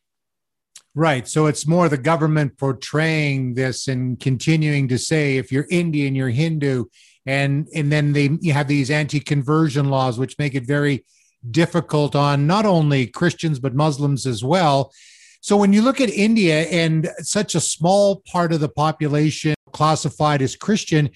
Right. 0.95 1.29
So 1.29 1.47
it's 1.47 1.67
more 1.67 1.89
the 1.89 1.99
government 1.99 2.57
portraying 2.57 3.55
this 3.55 3.87
and 3.87 4.19
continuing 4.19 4.89
to 4.89 4.99
say 4.99 5.37
if 5.37 5.53
you're 5.53 5.67
indian 5.71 6.15
you're 6.15 6.37
hindu 6.45 6.85
and 7.27 7.69
and 7.75 7.91
then 7.91 8.13
they 8.13 8.31
you 8.41 8.53
have 8.53 8.69
these 8.69 8.91
anti-conversion 8.91 9.91
laws 9.91 10.19
which 10.19 10.39
make 10.39 10.55
it 10.55 10.65
very 10.65 11.05
difficult 11.51 12.15
on 12.17 12.47
not 12.47 12.65
only 12.65 13.07
Christians, 13.07 13.59
but 13.59 13.75
Muslims 13.75 14.27
as 14.27 14.43
well. 14.43 14.93
So 15.41 15.57
when 15.57 15.73
you 15.73 15.83
look 15.83 16.01
at 16.01 16.11
India 16.11 16.63
and 16.63 17.09
such 17.19 17.55
a 17.55 17.61
small 17.61 18.23
part 18.27 18.53
of 18.53 18.61
the 18.61 18.69
population 18.69 19.55
classified 19.73 20.43
as 20.43 20.57
Christian, 20.57 21.11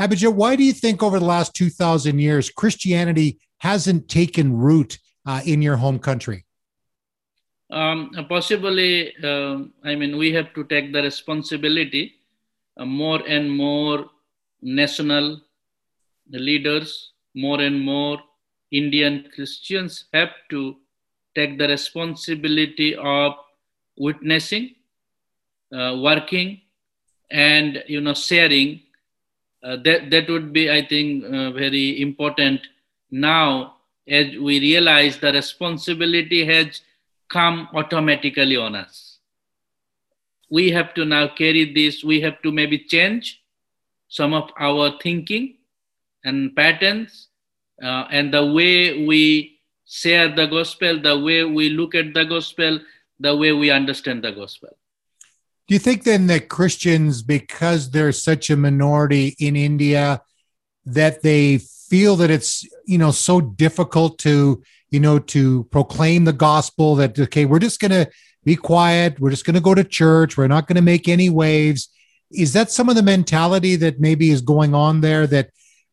Abhijit, 0.00 0.34
why 0.34 0.56
do 0.56 0.64
you 0.64 0.72
think 0.72 1.02
over 1.02 1.18
the 1.18 1.24
last 1.24 1.54
2,000 1.54 2.18
years 2.18 2.50
Christianity 2.50 3.38
hasn't 3.58 4.08
taken 4.08 4.56
root 4.56 4.98
uh, 5.26 5.40
in 5.46 5.62
your 5.62 5.76
home 5.76 5.98
country? 5.98 6.44
Um, 7.70 8.10
possibly, 8.28 9.14
uh, 9.22 9.60
I 9.84 9.94
mean, 9.94 10.16
we 10.16 10.32
have 10.32 10.52
to 10.54 10.64
take 10.64 10.92
the 10.92 11.02
responsibility. 11.02 12.16
Uh, 12.76 12.84
more 12.84 13.22
and 13.28 13.50
more 13.50 14.10
national 14.62 15.40
leaders, 16.38 17.12
more 17.34 17.60
and 17.60 17.80
more 17.80 18.18
Indian 18.70 19.28
Christians 19.34 20.04
have 20.12 20.30
to 20.50 20.76
take 21.34 21.58
the 21.58 21.68
responsibility 21.68 22.94
of 22.96 23.34
witnessing, 23.96 24.74
uh, 25.72 25.96
working, 25.98 26.60
and 27.30 27.82
you 27.86 28.00
know 28.00 28.14
sharing. 28.14 28.80
Uh, 29.62 29.76
that 29.84 30.10
that 30.10 30.28
would 30.28 30.52
be, 30.52 30.70
I 30.70 30.86
think, 30.86 31.24
uh, 31.24 31.50
very 31.50 32.00
important 32.00 32.60
now 33.10 33.76
as 34.08 34.36
we 34.38 34.58
realize 34.58 35.18
the 35.18 35.32
responsibility 35.32 36.46
has 36.46 36.80
come 37.28 37.68
automatically 37.74 38.56
on 38.56 38.74
us. 38.74 39.18
We 40.50 40.70
have 40.70 40.94
to 40.94 41.04
now 41.04 41.28
carry 41.28 41.72
this. 41.72 42.02
We 42.02 42.20
have 42.22 42.42
to 42.42 42.50
maybe 42.50 42.78
change 42.78 43.42
some 44.08 44.34
of 44.34 44.50
our 44.58 44.98
thinking 45.00 45.56
and 46.24 46.54
patterns 46.54 47.28
uh, 47.82 48.04
and 48.10 48.32
the 48.32 48.44
way 48.52 49.06
we 49.06 49.60
share 49.86 50.34
the 50.34 50.46
gospel, 50.46 51.00
the 51.00 51.18
way 51.18 51.44
we 51.44 51.70
look 51.70 51.94
at 51.94 52.14
the 52.14 52.24
gospel, 52.24 52.78
the 53.18 53.36
way 53.36 53.52
we 53.52 53.70
understand 53.70 54.22
the 54.22 54.32
gospel. 54.32 54.76
Do 55.66 55.74
you 55.74 55.78
think 55.78 56.04
then 56.04 56.26
that 56.28 56.48
Christians, 56.48 57.22
because 57.22 57.90
they're 57.90 58.12
such 58.12 58.50
a 58.50 58.56
minority 58.56 59.36
in 59.38 59.56
India, 59.56 60.22
that 60.84 61.22
they 61.22 61.58
feel 61.58 62.16
that 62.16 62.30
it's 62.30 62.66
you 62.86 62.98
know 62.98 63.10
so 63.10 63.40
difficult 63.40 64.18
to 64.18 64.62
you 64.90 65.00
know 65.00 65.18
to 65.18 65.64
proclaim 65.64 66.24
the 66.24 66.32
gospel 66.32 66.94
that 66.94 67.18
okay 67.18 67.44
we're 67.44 67.58
just 67.58 67.80
going 67.80 67.90
to 67.90 68.08
be 68.44 68.56
quiet 68.56 69.18
we're 69.20 69.30
just 69.30 69.44
going 69.44 69.54
to 69.54 69.60
go 69.60 69.74
to 69.74 69.84
church 69.84 70.36
we're 70.36 70.46
not 70.46 70.66
going 70.66 70.76
to 70.76 70.82
make 70.82 71.08
any 71.08 71.28
waves 71.28 71.88
is 72.30 72.52
that 72.52 72.70
some 72.70 72.88
of 72.88 72.94
the 72.94 73.02
mentality 73.02 73.74
that 73.74 74.00
maybe 74.00 74.30
is 74.30 74.40
going 74.40 74.72
on 74.74 75.00
there 75.00 75.26
that 75.26 75.50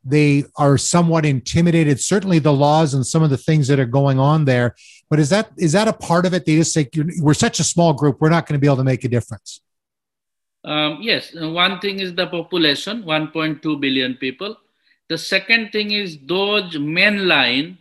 they 0.10 0.44
are 0.58 0.78
somewhat 0.78 1.26
intimidated. 1.26 2.00
Certainly 2.00 2.40
the 2.40 2.54
laws 2.54 2.94
and 2.94 3.06
some 3.06 3.24
of 3.24 3.30
the 3.30 3.38
things 3.38 3.68
that 3.68 3.80
are 3.80 3.86
going 3.86 4.20
on 4.20 4.46
there 4.46 4.76
but 5.10 5.20
is 5.20 5.30
that 5.30 5.52
is 5.58 5.72
that 5.72 5.88
a 5.88 5.94
part 5.94 6.26
of 6.26 6.34
it? 6.34 6.46
They 6.46 6.56
just 6.56 6.74
say 6.74 6.90
we're 7.20 7.34
such 7.34 7.60
a 7.60 7.64
small 7.64 7.94
group 7.94 8.20
we're 8.20 8.30
not 8.30 8.46
going 8.46 8.60
to 8.60 8.60
be 8.60 8.68
able 8.68 8.78
to 8.78 8.84
make 8.84 9.04
a 9.04 9.08
difference. 9.08 9.62
Um, 10.64 11.00
yes 11.02 11.34
one 11.34 11.80
thing 11.80 12.00
is 12.00 12.14
the 12.14 12.28
population 12.28 13.04
1.2 13.04 13.80
billion 13.80 14.16
people. 14.16 14.58
The 15.10 15.18
second 15.18 15.72
thing 15.72 15.92
is 15.92 16.18
those 16.26 16.76
mainline 16.76 17.78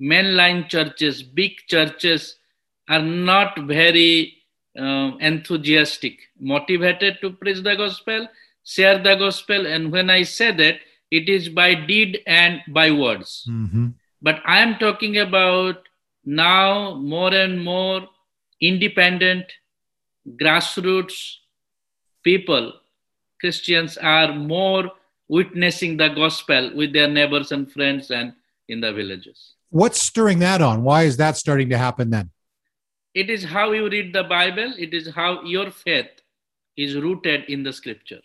mainline 0.00 0.68
churches 0.68 1.22
big 1.22 1.56
churches 1.66 2.36
are 2.88 3.02
not 3.02 3.58
very 3.58 4.34
uh, 4.78 5.10
enthusiastic 5.18 6.20
motivated 6.38 7.18
to 7.20 7.30
preach 7.30 7.64
the 7.64 7.74
gospel 7.74 8.28
share 8.64 9.02
the 9.02 9.16
gospel 9.16 9.66
and 9.66 9.90
when 9.90 10.08
i 10.08 10.22
say 10.22 10.52
that 10.52 10.78
it 11.10 11.28
is 11.28 11.48
by 11.48 11.74
deed 11.74 12.20
and 12.26 12.60
by 12.68 12.90
words. 12.90 13.46
Mm-hmm. 13.48 13.88
But 14.20 14.40
I 14.44 14.58
am 14.58 14.78
talking 14.78 15.18
about 15.18 15.88
now 16.24 16.94
more 16.94 17.32
and 17.32 17.62
more 17.62 18.08
independent, 18.60 19.46
grassroots 20.40 21.36
people, 22.24 22.72
Christians 23.40 23.96
are 23.96 24.34
more 24.34 24.90
witnessing 25.28 25.96
the 25.96 26.08
gospel 26.08 26.72
with 26.74 26.92
their 26.92 27.08
neighbors 27.08 27.52
and 27.52 27.70
friends 27.70 28.10
and 28.10 28.32
in 28.68 28.80
the 28.80 28.92
villages. 28.92 29.54
What's 29.70 30.02
stirring 30.02 30.40
that 30.40 30.60
on? 30.60 30.82
Why 30.82 31.04
is 31.04 31.16
that 31.18 31.36
starting 31.36 31.68
to 31.70 31.78
happen 31.78 32.10
then? 32.10 32.30
It 33.14 33.30
is 33.30 33.44
how 33.44 33.72
you 33.72 33.88
read 33.88 34.12
the 34.12 34.24
Bible, 34.24 34.74
it 34.78 34.92
is 34.92 35.10
how 35.14 35.42
your 35.42 35.70
faith 35.70 36.10
is 36.76 36.96
rooted 36.96 37.44
in 37.48 37.62
the 37.62 37.72
scripture 37.72 38.20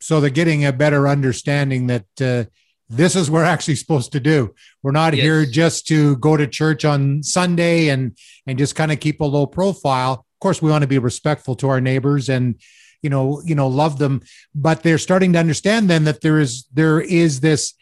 so 0.00 0.20
they're 0.20 0.30
getting 0.30 0.64
a 0.64 0.72
better 0.72 1.08
understanding 1.08 1.86
that 1.88 2.06
uh, 2.20 2.44
this 2.88 3.16
is 3.16 3.30
what 3.30 3.38
we're 3.38 3.44
actually 3.44 3.74
supposed 3.74 4.12
to 4.12 4.20
do. 4.20 4.54
We're 4.82 4.92
not 4.92 5.14
yes. 5.14 5.22
here 5.22 5.46
just 5.46 5.86
to 5.88 6.16
go 6.16 6.36
to 6.36 6.46
church 6.46 6.84
on 6.84 7.22
Sunday 7.22 7.88
and 7.88 8.16
and 8.46 8.58
just 8.58 8.76
kind 8.76 8.92
of 8.92 9.00
keep 9.00 9.20
a 9.20 9.24
low 9.24 9.46
profile. 9.46 10.12
Of 10.12 10.40
course, 10.40 10.62
we 10.62 10.70
want 10.70 10.82
to 10.82 10.88
be 10.88 10.98
respectful 10.98 11.56
to 11.56 11.68
our 11.68 11.80
neighbors 11.80 12.28
and 12.28 12.60
you 13.02 13.10
know 13.10 13.42
you 13.44 13.54
know 13.54 13.68
love 13.68 13.98
them, 13.98 14.22
but 14.54 14.82
they're 14.82 14.98
starting 14.98 15.32
to 15.32 15.38
understand 15.38 15.90
then 15.90 16.04
that 16.04 16.20
there 16.20 16.38
is 16.38 16.66
there 16.72 17.00
is 17.00 17.40
this 17.40 17.74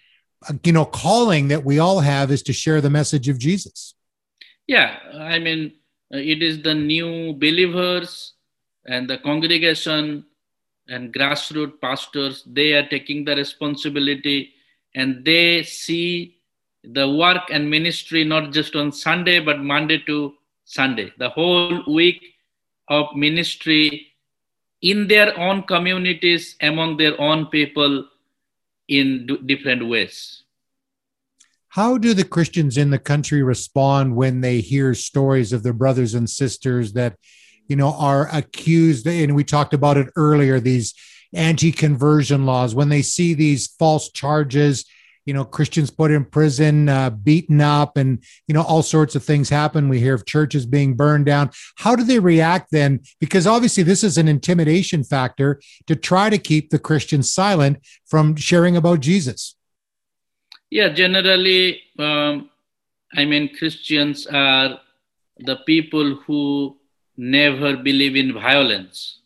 you 0.62 0.72
know 0.72 0.84
calling 0.84 1.48
that 1.48 1.64
we 1.64 1.78
all 1.78 2.00
have 2.00 2.30
is 2.30 2.42
to 2.44 2.52
share 2.52 2.80
the 2.80 2.90
message 2.90 3.28
of 3.28 3.38
Jesus. 3.38 3.94
Yeah, 4.66 4.96
I 5.12 5.38
mean 5.38 5.72
it 6.10 6.42
is 6.42 6.62
the 6.62 6.74
new 6.74 7.34
believers 7.34 8.34
and 8.86 9.08
the 9.08 9.18
congregation 9.18 10.24
and 10.88 11.12
grassroots 11.12 11.80
pastors, 11.80 12.42
they 12.46 12.72
are 12.74 12.86
taking 12.88 13.24
the 13.24 13.36
responsibility 13.36 14.52
and 14.94 15.24
they 15.24 15.62
see 15.62 16.36
the 16.84 17.08
work 17.08 17.42
and 17.50 17.68
ministry 17.68 18.24
not 18.24 18.52
just 18.52 18.76
on 18.76 18.92
Sunday, 18.92 19.40
but 19.40 19.60
Monday 19.60 19.98
to 20.06 20.34
Sunday, 20.64 21.12
the 21.18 21.30
whole 21.30 21.82
week 21.86 22.22
of 22.88 23.06
ministry 23.14 24.08
in 24.82 25.08
their 25.08 25.38
own 25.38 25.62
communities, 25.62 26.56
among 26.60 26.98
their 26.98 27.18
own 27.20 27.46
people 27.46 28.06
in 28.88 29.26
d- 29.26 29.38
different 29.46 29.88
ways. 29.88 30.42
How 31.68 31.98
do 31.98 32.14
the 32.14 32.24
Christians 32.24 32.76
in 32.76 32.90
the 32.90 32.98
country 32.98 33.42
respond 33.42 34.14
when 34.14 34.42
they 34.42 34.60
hear 34.60 34.94
stories 34.94 35.52
of 35.52 35.62
their 35.62 35.72
brothers 35.72 36.14
and 36.14 36.28
sisters 36.28 36.92
that 36.92 37.16
you 37.66 37.76
know, 37.76 37.92
are 37.94 38.28
accused, 38.32 39.06
and 39.06 39.34
we 39.34 39.44
talked 39.44 39.74
about 39.74 39.96
it 39.96 40.08
earlier, 40.16 40.60
these 40.60 40.94
anti 41.32 41.72
conversion 41.72 42.46
laws, 42.46 42.74
when 42.74 42.88
they 42.88 43.02
see 43.02 43.34
these 43.34 43.66
false 43.66 44.10
charges 44.10 44.84
you 45.26 45.32
know 45.32 45.44
christians 45.44 45.90
put 45.90 46.10
in 46.10 46.24
prison 46.24 46.88
uh, 46.88 47.10
beaten 47.10 47.60
up 47.60 47.96
and 47.96 48.22
you 48.46 48.54
know 48.54 48.62
all 48.62 48.82
sorts 48.82 49.14
of 49.14 49.24
things 49.24 49.48
happen. 49.48 49.88
We 49.88 50.00
hear 50.00 50.14
of 50.14 50.26
churches 50.26 50.66
being 50.66 50.94
burned 50.94 51.26
down. 51.26 51.50
How 51.76 51.96
do 51.96 52.04
they 52.04 52.18
react 52.18 52.70
then? 52.70 53.00
Because 53.20 53.46
obviously 53.46 53.82
this 53.82 54.04
is 54.04 54.18
an 54.18 54.28
intimidation 54.28 55.04
factor 55.04 55.60
to 55.86 55.96
try 55.96 56.30
to 56.30 56.38
keep 56.38 56.70
the 56.70 56.78
christians 56.78 57.32
silent 57.32 57.78
from 58.06 58.36
sharing 58.36 58.76
about 58.76 59.00
jesus. 59.00 59.56
Yeah 60.70 60.88
generally 60.88 61.80
um, 61.98 62.50
i 63.14 63.24
mean 63.24 63.54
christians 63.56 64.26
are 64.26 64.80
the 65.38 65.56
people 65.66 66.16
who 66.26 66.76
never 67.16 67.76
believe 67.76 68.16
in 68.16 68.32
violence 68.32 69.20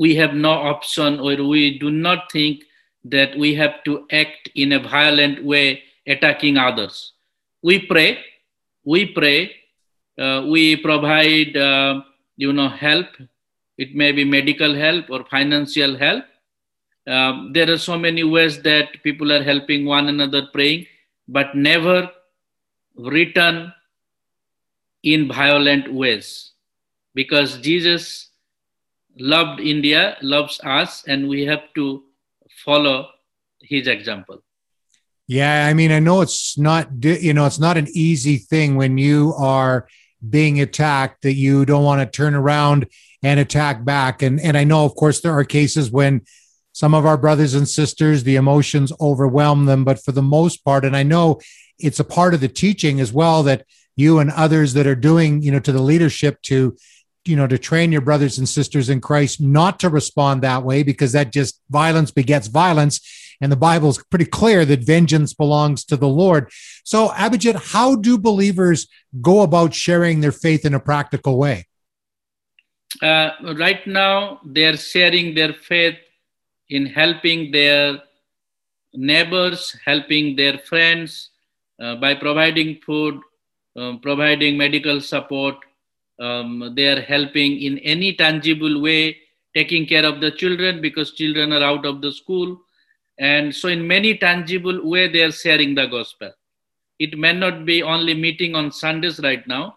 we 0.00 0.16
have 0.16 0.32
no 0.32 0.52
option 0.72 1.20
or 1.20 1.36
we 1.44 1.78
do 1.78 1.90
not 1.90 2.32
think 2.32 2.64
that 3.04 3.36
we 3.36 3.54
have 3.54 3.84
to 3.84 4.06
act 4.10 4.48
in 4.54 4.72
a 4.72 4.80
violent 4.80 5.44
way 5.44 5.82
attacking 6.06 6.56
others. 6.56 7.12
We 7.62 7.80
pray, 7.80 8.18
we 8.82 9.12
pray, 9.12 9.52
uh, 10.18 10.46
we 10.48 10.76
provide, 10.76 11.54
uh, 11.54 12.00
you 12.36 12.54
know, 12.54 12.70
help. 12.70 13.08
It 13.76 13.94
may 13.94 14.12
be 14.12 14.24
medical 14.24 14.74
help 14.74 15.10
or 15.10 15.24
financial 15.30 15.98
help. 15.98 16.24
Um, 17.06 17.52
there 17.52 17.70
are 17.70 17.78
so 17.78 17.98
many 17.98 18.24
ways 18.24 18.62
that 18.62 19.02
people 19.02 19.30
are 19.30 19.42
helping 19.42 19.84
one 19.84 20.08
another 20.08 20.48
praying, 20.50 20.86
but 21.28 21.54
never 21.54 22.10
written 22.96 23.70
in 25.02 25.28
violent 25.28 25.92
ways 25.92 26.52
because 27.14 27.58
Jesus 27.58 28.30
loved 29.18 29.60
India, 29.60 30.16
loves 30.22 30.60
us, 30.64 31.04
and 31.06 31.28
we 31.28 31.46
have 31.46 31.62
to 31.74 32.04
follow 32.64 33.08
his 33.60 33.86
example. 33.86 34.42
Yeah, 35.26 35.66
I 35.66 35.74
mean, 35.74 35.92
I 35.92 36.00
know 36.00 36.22
it's 36.22 36.58
not, 36.58 36.88
you 37.04 37.34
know, 37.34 37.46
it's 37.46 37.60
not 37.60 37.76
an 37.76 37.86
easy 37.92 38.36
thing 38.36 38.76
when 38.76 38.98
you 38.98 39.32
are 39.38 39.86
being 40.28 40.60
attacked 40.60 41.22
that 41.22 41.34
you 41.34 41.64
don't 41.64 41.84
want 41.84 42.00
to 42.00 42.16
turn 42.16 42.34
around 42.34 42.86
and 43.22 43.38
attack 43.38 43.84
back. 43.84 44.22
And 44.22 44.40
and 44.40 44.56
I 44.56 44.64
know, 44.64 44.84
of 44.84 44.94
course, 44.94 45.20
there 45.20 45.32
are 45.32 45.44
cases 45.44 45.90
when 45.90 46.22
some 46.72 46.94
of 46.94 47.06
our 47.06 47.16
brothers 47.16 47.54
and 47.54 47.68
sisters, 47.68 48.24
the 48.24 48.36
emotions 48.36 48.92
overwhelm 49.00 49.66
them, 49.66 49.84
but 49.84 50.02
for 50.02 50.12
the 50.12 50.22
most 50.22 50.64
part, 50.64 50.84
and 50.84 50.96
I 50.96 51.02
know 51.02 51.40
it's 51.78 52.00
a 52.00 52.04
part 52.04 52.34
of 52.34 52.40
the 52.40 52.48
teaching 52.48 53.00
as 53.00 53.12
well 53.12 53.42
that 53.44 53.64
you 53.96 54.18
and 54.18 54.30
others 54.30 54.74
that 54.74 54.86
are 54.86 54.94
doing, 54.94 55.42
you 55.42 55.50
know, 55.52 55.60
to 55.60 55.72
the 55.72 55.82
leadership 55.82 56.40
to 56.42 56.76
you 57.26 57.36
know 57.36 57.46
to 57.46 57.58
train 57.58 57.92
your 57.92 58.00
brothers 58.00 58.38
and 58.38 58.48
sisters 58.48 58.88
in 58.88 58.98
christ 58.98 59.42
not 59.42 59.78
to 59.78 59.90
respond 59.90 60.40
that 60.40 60.62
way 60.62 60.82
because 60.82 61.12
that 61.12 61.32
just 61.32 61.60
violence 61.70 62.10
begets 62.10 62.46
violence. 62.46 63.16
And 63.42 63.50
the 63.50 63.56
bible 63.56 63.88
is 63.88 64.02
pretty 64.10 64.26
clear 64.26 64.64
that 64.64 64.80
vengeance 64.84 65.32
belongs 65.34 65.84
to 65.86 65.96
the 65.96 66.08
lord. 66.08 66.50
So 66.84 67.08
abhijit 67.08 67.72
how 67.72 67.96
do 67.96 68.18
believers 68.18 68.86
go 69.20 69.42
about 69.42 69.74
sharing 69.74 70.20
their 70.20 70.32
faith 70.32 70.64
in 70.64 70.74
a 70.74 70.80
practical 70.80 71.36
way? 71.38 71.66
Uh, 73.02 73.30
right 73.56 73.86
now 73.86 74.40
they're 74.44 74.76
sharing 74.76 75.34
their 75.34 75.52
faith 75.52 75.98
in 76.68 76.86
helping 76.86 77.50
their 77.50 78.00
neighbors 78.92 79.76
helping 79.84 80.36
their 80.36 80.58
friends 80.58 81.30
uh, 81.80 81.94
by 81.96 82.14
providing 82.14 82.78
food 82.84 83.20
uh, 83.76 83.96
providing 84.02 84.56
medical 84.56 85.00
support. 85.00 85.56
Um, 86.18 86.72
they 86.76 86.86
are 86.88 87.00
helping 87.00 87.60
in 87.60 87.78
any 87.78 88.14
tangible 88.14 88.80
way 88.80 89.16
taking 89.54 89.86
care 89.86 90.04
of 90.04 90.20
the 90.20 90.30
children 90.30 90.80
because 90.80 91.12
children 91.12 91.52
are 91.52 91.62
out 91.62 91.86
of 91.86 92.00
the 92.02 92.12
school. 92.12 92.60
And 93.18 93.54
so 93.54 93.68
in 93.68 93.86
many 93.86 94.16
tangible 94.16 94.88
way 94.88 95.08
they 95.08 95.22
are 95.22 95.32
sharing 95.32 95.74
the 95.74 95.86
gospel. 95.86 96.32
It 96.98 97.18
may 97.18 97.32
not 97.32 97.64
be 97.64 97.82
only 97.82 98.14
meeting 98.14 98.54
on 98.54 98.70
sundays 98.70 99.20
right 99.20 99.46
now 99.46 99.76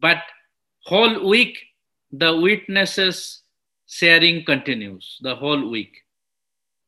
but 0.00 0.18
whole 0.84 1.28
week 1.28 1.58
the 2.12 2.36
witnesses 2.36 3.42
sharing 3.86 4.44
continues 4.44 5.18
the 5.22 5.34
whole 5.34 5.70
week 5.70 5.92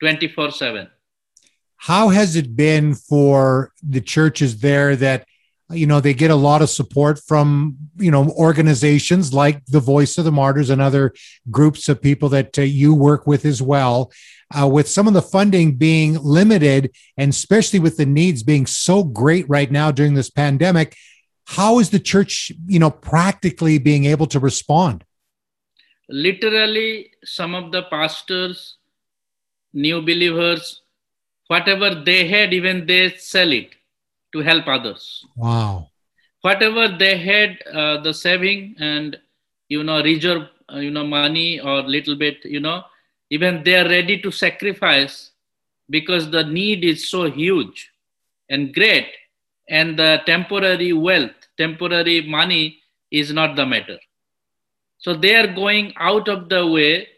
24 0.00 0.50
7 0.50 0.88
how 1.76 2.08
has 2.08 2.36
it 2.36 2.56
been 2.56 2.94
for 2.94 3.72
the 3.82 4.00
churches 4.00 4.60
there 4.60 4.96
that 4.96 5.26
you 5.70 5.86
know 5.86 6.00
they 6.00 6.14
get 6.14 6.30
a 6.30 6.36
lot 6.36 6.62
of 6.62 6.70
support 6.70 7.18
from 7.18 7.76
you 7.96 8.10
know 8.10 8.30
organizations 8.30 9.34
like 9.34 9.64
the 9.66 9.80
voice 9.80 10.16
of 10.18 10.24
the 10.24 10.32
martyrs 10.32 10.70
and 10.70 10.80
other 10.80 11.12
groups 11.50 11.88
of 11.88 12.00
people 12.00 12.28
that 12.28 12.58
uh, 12.58 12.62
you 12.62 12.94
work 12.94 13.26
with 13.26 13.44
as 13.44 13.60
well 13.60 14.10
uh, 14.58 14.66
with 14.66 14.88
some 14.88 15.06
of 15.06 15.12
the 15.12 15.22
funding 15.22 15.76
being 15.76 16.14
limited 16.22 16.90
and 17.16 17.30
especially 17.30 17.78
with 17.78 17.96
the 17.96 18.06
needs 18.06 18.42
being 18.42 18.66
so 18.66 19.04
great 19.04 19.48
right 19.48 19.70
now 19.70 19.90
during 19.90 20.14
this 20.14 20.30
pandemic 20.30 20.96
how 21.56 21.78
is 21.78 21.88
the 21.90 21.98
church 21.98 22.52
you 22.66 22.78
know 22.78 22.90
practically 22.90 23.78
being 23.78 24.04
able 24.04 24.26
to 24.26 24.38
respond? 24.38 25.02
Literally 26.08 27.10
some 27.24 27.54
of 27.54 27.72
the 27.72 27.82
pastors 27.84 28.76
new 29.72 30.00
believers 30.00 30.82
whatever 31.46 31.94
they 31.94 32.26
had 32.28 32.52
even 32.52 32.86
they 32.86 33.10
sell 33.16 33.52
it 33.52 33.74
to 34.32 34.40
help 34.40 34.66
others. 34.66 35.24
Wow. 35.36 35.90
Whatever 36.42 36.88
they 36.88 37.18
had, 37.18 37.58
uh, 37.72 38.00
the 38.02 38.14
saving 38.14 38.76
and 38.78 39.18
you 39.68 39.82
know 39.82 40.02
reserve, 40.02 40.48
uh, 40.72 40.78
you 40.78 40.90
know 40.90 41.06
money 41.06 41.60
or 41.60 41.82
little 41.82 42.16
bit, 42.16 42.44
you 42.44 42.60
know, 42.60 42.82
even 43.30 43.62
they 43.64 43.76
are 43.76 43.88
ready 43.88 44.20
to 44.22 44.30
sacrifice 44.30 45.30
because 45.90 46.30
the 46.30 46.44
need 46.44 46.84
is 46.84 47.08
so 47.08 47.30
huge 47.30 47.90
and 48.50 48.74
great, 48.74 49.08
and 49.68 49.98
the 49.98 50.20
temporary 50.26 50.92
wealth, 50.92 51.32
temporary 51.56 52.22
money 52.22 52.78
is 53.10 53.32
not 53.32 53.56
the 53.56 53.66
matter. 53.66 53.98
So 54.98 55.14
they 55.14 55.34
are 55.36 55.46
going 55.46 55.92
out 55.96 56.28
of 56.28 56.48
the 56.48 56.66
way 56.66 57.08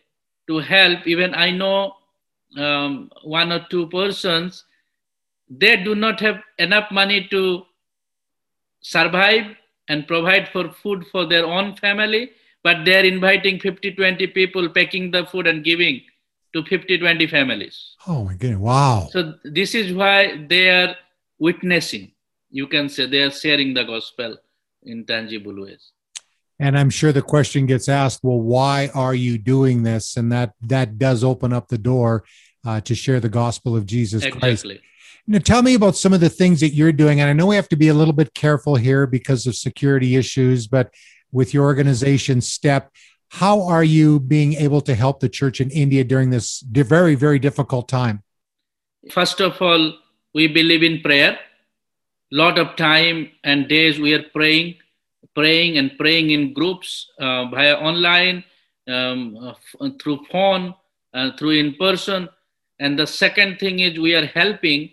to 0.48 0.58
help. 0.58 1.06
Even 1.06 1.34
I 1.34 1.50
know 1.50 1.94
um, 2.58 3.10
one 3.22 3.52
or 3.52 3.66
two 3.70 3.88
persons 3.88 4.64
they 5.50 5.76
do 5.82 5.94
not 5.94 6.20
have 6.20 6.40
enough 6.58 6.90
money 6.90 7.26
to 7.30 7.64
survive 8.80 9.56
and 9.88 10.06
provide 10.06 10.48
for 10.48 10.70
food 10.70 11.04
for 11.10 11.26
their 11.26 11.44
own 11.44 11.74
family, 11.76 12.30
but 12.62 12.84
they're 12.84 13.04
inviting 13.04 13.58
50, 13.58 13.92
20 13.92 14.26
people, 14.28 14.68
packing 14.68 15.10
the 15.10 15.26
food 15.26 15.48
and 15.48 15.64
giving 15.64 16.00
to 16.52 16.62
50, 16.64 16.98
20 16.98 17.26
families. 17.26 17.96
Oh 18.06 18.24
my 18.24 18.34
goodness. 18.34 18.60
Wow. 18.60 19.08
So 19.10 19.34
this 19.44 19.74
is 19.74 19.92
why 19.92 20.46
they 20.48 20.70
are 20.70 20.94
witnessing. 21.38 22.12
You 22.50 22.68
can 22.68 22.88
say 22.88 23.06
they 23.06 23.22
are 23.22 23.30
sharing 23.30 23.74
the 23.74 23.84
gospel 23.84 24.36
in 24.84 25.04
tangible 25.04 25.62
ways. 25.62 25.92
And 26.58 26.78
I'm 26.78 26.90
sure 26.90 27.10
the 27.10 27.22
question 27.22 27.66
gets 27.66 27.88
asked, 27.88 28.20
well, 28.22 28.40
why 28.40 28.90
are 28.94 29.14
you 29.14 29.38
doing 29.38 29.82
this? 29.82 30.16
And 30.16 30.30
that 30.30 30.52
that 30.60 30.98
does 30.98 31.24
open 31.24 31.52
up 31.52 31.68
the 31.68 31.78
door 31.78 32.24
uh, 32.66 32.80
to 32.82 32.94
share 32.94 33.18
the 33.18 33.30
gospel 33.30 33.76
of 33.76 33.86
Jesus 33.86 34.22
exactly. 34.24 34.40
Christ. 34.40 34.66
Now, 35.26 35.38
tell 35.38 35.62
me 35.62 35.74
about 35.74 35.96
some 35.96 36.12
of 36.12 36.20
the 36.20 36.28
things 36.28 36.60
that 36.60 36.70
you're 36.70 36.92
doing. 36.92 37.20
And 37.20 37.28
I 37.28 37.32
know 37.32 37.46
we 37.46 37.56
have 37.56 37.68
to 37.68 37.76
be 37.76 37.88
a 37.88 37.94
little 37.94 38.14
bit 38.14 38.34
careful 38.34 38.76
here 38.76 39.06
because 39.06 39.46
of 39.46 39.54
security 39.54 40.16
issues, 40.16 40.66
but 40.66 40.92
with 41.32 41.54
your 41.54 41.64
organization, 41.64 42.40
STEP, 42.40 42.90
how 43.28 43.62
are 43.62 43.84
you 43.84 44.18
being 44.18 44.54
able 44.54 44.80
to 44.80 44.94
help 44.94 45.20
the 45.20 45.28
church 45.28 45.60
in 45.60 45.70
India 45.70 46.02
during 46.02 46.30
this 46.30 46.60
very, 46.60 47.14
very 47.14 47.38
difficult 47.38 47.88
time? 47.88 48.22
First 49.10 49.40
of 49.40 49.60
all, 49.62 49.94
we 50.34 50.48
believe 50.48 50.82
in 50.82 51.00
prayer. 51.00 51.38
Lot 52.32 52.58
of 52.58 52.76
time 52.76 53.30
and 53.44 53.68
days 53.68 53.98
we 53.98 54.14
are 54.14 54.22
praying, 54.34 54.76
praying 55.34 55.78
and 55.78 55.96
praying 55.96 56.30
in 56.30 56.52
groups 56.52 57.10
uh, 57.18 57.46
via 57.46 57.74
online, 57.76 58.44
um, 58.88 59.36
uh, 59.36 59.88
through 60.00 60.24
phone, 60.30 60.74
uh, 61.14 61.30
through 61.36 61.50
in 61.50 61.74
person. 61.74 62.28
And 62.78 62.98
the 62.98 63.06
second 63.06 63.58
thing 63.58 63.80
is 63.80 63.98
we 63.98 64.14
are 64.14 64.26
helping 64.26 64.90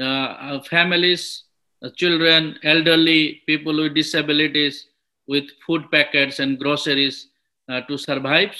uh, 0.00 0.60
families, 0.62 1.44
uh, 1.82 1.90
children, 1.96 2.58
elderly, 2.62 3.42
people 3.46 3.76
with 3.76 3.94
disabilities, 3.94 4.86
with 5.26 5.44
food 5.66 5.90
packets 5.90 6.38
and 6.38 6.58
groceries 6.58 7.28
uh, 7.68 7.80
to 7.82 7.96
survive. 7.96 8.54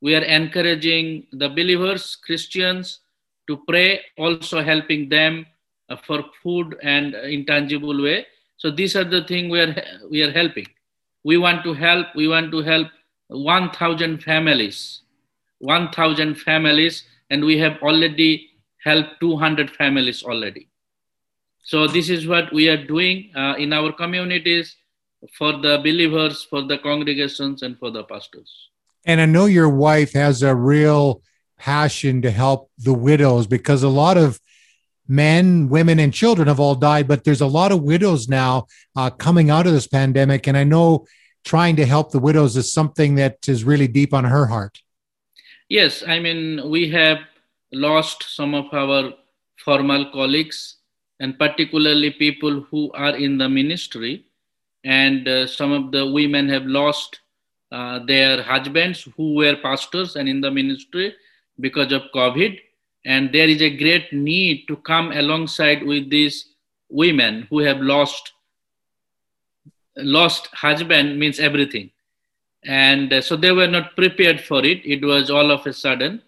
We 0.00 0.14
are 0.14 0.22
encouraging 0.22 1.26
the 1.32 1.48
believers, 1.48 2.16
Christians, 2.16 3.00
to 3.48 3.62
pray, 3.68 4.00
also 4.18 4.62
helping 4.62 5.08
them 5.08 5.46
uh, 5.88 5.96
for 5.96 6.24
food 6.42 6.76
and 6.82 7.14
intangible 7.14 8.02
way. 8.02 8.26
So 8.56 8.70
these 8.70 8.96
are 8.96 9.04
the 9.04 9.24
things 9.24 9.50
we 9.50 9.60
are 9.60 9.74
we 10.10 10.22
are 10.22 10.32
helping. 10.32 10.66
We 11.24 11.36
want 11.36 11.64
to 11.64 11.74
help. 11.74 12.06
We 12.14 12.28
want 12.28 12.50
to 12.52 12.62
help 12.62 12.88
1,000 13.28 14.22
families, 14.22 15.02
1,000 15.58 16.34
families, 16.36 17.04
and 17.30 17.44
we 17.44 17.58
have 17.58 17.78
already 17.82 18.50
helped 18.84 19.20
200 19.20 19.70
families 19.70 20.22
already. 20.22 20.68
So 21.66 21.88
this 21.88 22.10
is 22.10 22.28
what 22.28 22.52
we 22.52 22.68
are 22.68 22.82
doing 22.86 23.32
uh, 23.34 23.54
in 23.58 23.72
our 23.72 23.92
communities 23.92 24.76
for 25.36 25.50
the 25.52 25.78
believers, 25.78 26.46
for 26.48 26.62
the 26.62 26.78
congregations, 26.78 27.62
and 27.62 27.76
for 27.76 27.90
the 27.90 28.04
pastors. 28.04 28.70
And 29.04 29.20
I 29.20 29.26
know 29.26 29.46
your 29.46 29.68
wife 29.68 30.12
has 30.12 30.44
a 30.44 30.54
real 30.54 31.22
passion 31.58 32.22
to 32.22 32.30
help 32.30 32.70
the 32.78 32.94
widows 32.94 33.48
because 33.48 33.82
a 33.82 33.88
lot 33.88 34.16
of 34.16 34.38
men, 35.08 35.68
women, 35.68 35.98
and 35.98 36.14
children 36.14 36.46
have 36.46 36.60
all 36.60 36.76
died, 36.76 37.08
but 37.08 37.24
there's 37.24 37.40
a 37.40 37.48
lot 37.48 37.72
of 37.72 37.82
widows 37.82 38.28
now 38.28 38.66
uh, 38.94 39.10
coming 39.10 39.50
out 39.50 39.66
of 39.66 39.72
this 39.72 39.88
pandemic. 39.88 40.46
And 40.46 40.56
I 40.56 40.62
know 40.62 41.06
trying 41.44 41.74
to 41.76 41.86
help 41.86 42.12
the 42.12 42.20
widows 42.20 42.56
is 42.56 42.72
something 42.72 43.16
that 43.16 43.48
is 43.48 43.64
really 43.64 43.88
deep 43.88 44.14
on 44.14 44.22
her 44.22 44.46
heart. 44.46 44.78
Yes, 45.68 46.04
I 46.06 46.20
mean, 46.20 46.70
we 46.70 46.90
have 46.90 47.18
lost 47.72 48.22
some 48.36 48.54
of 48.54 48.72
our 48.72 49.14
formal 49.56 50.12
colleagues, 50.12 50.75
and 51.20 51.38
particularly 51.38 52.10
people 52.10 52.60
who 52.70 52.90
are 52.92 53.16
in 53.16 53.38
the 53.38 53.48
ministry. 53.48 54.24
And 54.84 55.26
uh, 55.26 55.46
some 55.46 55.72
of 55.72 55.92
the 55.92 56.10
women 56.10 56.48
have 56.48 56.64
lost 56.66 57.20
uh, 57.72 58.00
their 58.06 58.42
husbands 58.42 59.08
who 59.16 59.34
were 59.34 59.56
pastors 59.56 60.16
and 60.16 60.28
in 60.28 60.40
the 60.40 60.50
ministry 60.50 61.14
because 61.58 61.92
of 61.92 62.02
COVID 62.14 62.58
and 63.06 63.32
there 63.32 63.48
is 63.48 63.62
a 63.62 63.76
great 63.76 64.12
need 64.12 64.66
to 64.66 64.76
come 64.76 65.12
alongside 65.12 65.82
with 65.82 66.10
these 66.10 66.54
women 66.88 67.46
who 67.48 67.60
have 67.60 67.80
lost 67.80 68.32
lost 69.96 70.48
husband 70.52 71.18
means 71.18 71.38
everything 71.40 71.90
and 72.64 73.12
uh, 73.12 73.20
so 73.22 73.36
they 73.36 73.52
were 73.52 73.68
not 73.68 73.96
prepared 73.96 74.40
for 74.40 74.64
it 74.64 74.84
it 74.84 75.02
was 75.02 75.30
all 75.30 75.50
of 75.50 75.66
a 75.66 75.72
sudden 75.72 76.20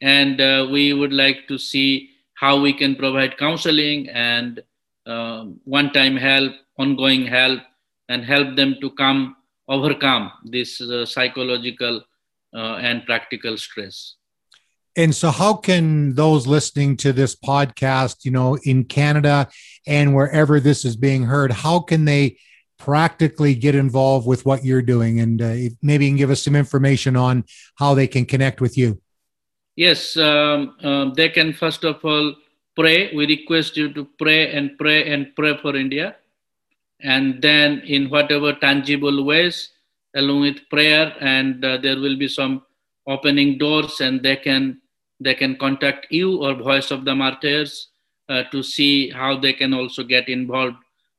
and 0.00 0.40
uh, 0.40 0.66
we 0.70 0.92
would 0.92 1.12
like 1.12 1.48
to 1.48 1.58
see 1.58 2.09
how 2.40 2.58
we 2.60 2.72
can 2.72 2.96
provide 2.96 3.36
counseling 3.36 4.08
and 4.08 4.62
uh, 5.06 5.44
one 5.64 5.90
time 5.92 6.16
help 6.16 6.52
ongoing 6.78 7.26
help 7.26 7.60
and 8.08 8.24
help 8.24 8.56
them 8.56 8.76
to 8.80 8.90
come 8.92 9.36
overcome 9.68 10.32
this 10.44 10.80
uh, 10.80 11.04
psychological 11.04 12.02
uh, 12.54 12.76
and 12.88 13.04
practical 13.04 13.56
stress 13.56 14.16
and 14.96 15.14
so, 15.14 15.30
how 15.30 15.54
can 15.54 16.14
those 16.14 16.48
listening 16.48 16.96
to 16.98 17.12
this 17.12 17.36
podcast, 17.36 18.24
you 18.24 18.32
know, 18.32 18.58
in 18.64 18.84
Canada 18.84 19.48
and 19.86 20.16
wherever 20.16 20.58
this 20.58 20.84
is 20.84 20.96
being 20.96 21.22
heard, 21.22 21.52
how 21.52 21.78
can 21.78 22.04
they 22.04 22.38
practically 22.76 23.54
get 23.54 23.74
involved 23.74 24.26
with 24.26 24.44
what 24.44 24.64
you're 24.64 24.82
doing? 24.82 25.20
And 25.20 25.40
uh, 25.40 25.54
maybe 25.80 26.06
you 26.06 26.10
can 26.10 26.16
give 26.16 26.30
us 26.30 26.42
some 26.42 26.56
information 26.56 27.14
on 27.16 27.44
how 27.76 27.94
they 27.94 28.08
can 28.08 28.24
connect 28.24 28.60
with 28.60 28.76
you. 28.76 29.00
Yes, 29.80 30.14
um, 30.18 30.76
um, 30.84 31.14
they 31.14 31.30
can 31.30 31.54
first 31.54 31.84
of 31.84 32.04
all 32.04 32.34
pray. 32.76 33.16
We 33.16 33.26
request 33.26 33.78
you 33.78 33.90
to 33.94 34.04
pray 34.18 34.52
and 34.52 34.76
pray 34.76 35.10
and 35.10 35.34
pray 35.34 35.56
for 35.56 35.74
India. 35.74 36.16
And 37.00 37.40
then, 37.40 37.80
in 37.86 38.10
whatever 38.10 38.52
tangible 38.52 39.24
ways, 39.24 39.70
along 40.14 40.42
with 40.42 40.68
prayer, 40.68 41.16
and 41.20 41.64
uh, 41.64 41.78
there 41.78 41.98
will 41.98 42.18
be 42.18 42.28
some 42.28 42.60
opening 43.06 43.56
doors 43.56 44.02
and 44.02 44.22
they 44.22 44.36
can 44.36 44.82
they 45.18 45.34
can 45.34 45.56
contact 45.56 46.08
you 46.10 46.36
or 46.44 46.52
voice 46.54 46.90
of 46.90 47.06
the 47.06 47.14
martyrs 47.14 47.88
uh, 48.28 48.42
to 48.52 48.62
see 48.62 49.08
how 49.08 49.40
they 49.40 49.54
can 49.54 49.72
also 49.72 50.04
get 50.04 50.28
involved 50.28 50.76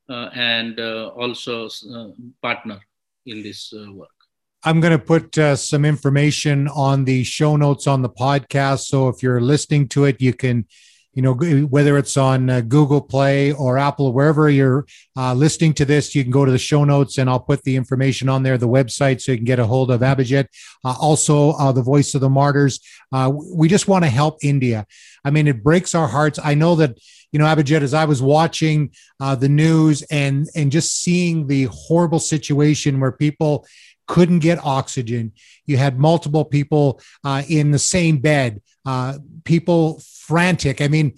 uh, 0.07 0.29
and 0.35 0.79
uh, 0.79 1.09
also 1.17 1.65
uh, 1.65 2.09
partner 2.43 2.79
in 3.25 3.41
this 3.41 3.73
uh, 3.73 3.91
work 3.91 4.20
i'm 4.63 4.79
going 4.79 4.97
to 4.97 5.03
put 5.03 5.37
uh, 5.37 5.55
some 5.55 5.85
information 5.85 6.67
on 6.69 7.05
the 7.05 7.23
show 7.23 7.55
notes 7.55 7.87
on 7.87 8.01
the 8.01 8.09
podcast 8.09 8.85
so 8.85 9.07
if 9.07 9.21
you're 9.21 9.41
listening 9.41 9.87
to 9.87 10.05
it 10.05 10.21
you 10.21 10.33
can 10.33 10.65
you 11.13 11.21
know, 11.21 11.33
whether 11.33 11.97
it's 11.97 12.15
on 12.15 12.49
uh, 12.49 12.61
Google 12.61 13.01
Play 13.01 13.51
or 13.51 13.77
Apple, 13.77 14.13
wherever 14.13 14.49
you're 14.49 14.85
uh, 15.17 15.33
listening 15.33 15.73
to 15.73 15.85
this, 15.85 16.15
you 16.15 16.23
can 16.23 16.31
go 16.31 16.45
to 16.45 16.51
the 16.51 16.57
show 16.57 16.85
notes 16.85 17.17
and 17.17 17.29
I'll 17.29 17.39
put 17.39 17.63
the 17.63 17.75
information 17.75 18.29
on 18.29 18.43
there, 18.43 18.57
the 18.57 18.67
website, 18.67 19.19
so 19.19 19.33
you 19.33 19.37
can 19.37 19.45
get 19.45 19.59
a 19.59 19.65
hold 19.65 19.91
of 19.91 19.99
Abhijit. 19.99 20.47
Uh, 20.85 20.95
also, 20.99 21.51
uh, 21.51 21.71
the 21.73 21.81
Voice 21.81 22.15
of 22.15 22.21
the 22.21 22.29
Martyrs. 22.29 22.79
Uh, 23.11 23.29
we 23.53 23.67
just 23.67 23.89
want 23.89 24.05
to 24.05 24.09
help 24.09 24.37
India. 24.41 24.85
I 25.25 25.31
mean, 25.31 25.47
it 25.47 25.63
breaks 25.63 25.93
our 25.93 26.07
hearts. 26.07 26.39
I 26.41 26.53
know 26.53 26.75
that, 26.75 26.97
you 27.33 27.39
know, 27.39 27.45
Abhijit, 27.45 27.81
as 27.81 27.93
I 27.93 28.05
was 28.05 28.21
watching 28.21 28.91
uh, 29.19 29.35
the 29.35 29.49
news 29.49 30.03
and 30.03 30.47
and 30.55 30.71
just 30.71 31.01
seeing 31.01 31.47
the 31.47 31.65
horrible 31.65 32.19
situation 32.19 33.01
where 33.01 33.11
people 33.11 33.65
couldn't 34.07 34.39
get 34.39 34.63
oxygen, 34.63 35.31
you 35.65 35.77
had 35.77 35.99
multiple 35.99 36.45
people 36.45 37.01
in 37.47 37.71
the 37.71 37.79
same 37.79 38.17
bed 38.17 38.61
uh, 38.85 39.17
people 39.43 40.01
frantic. 40.25 40.81
I 40.81 40.87
mean, 40.87 41.15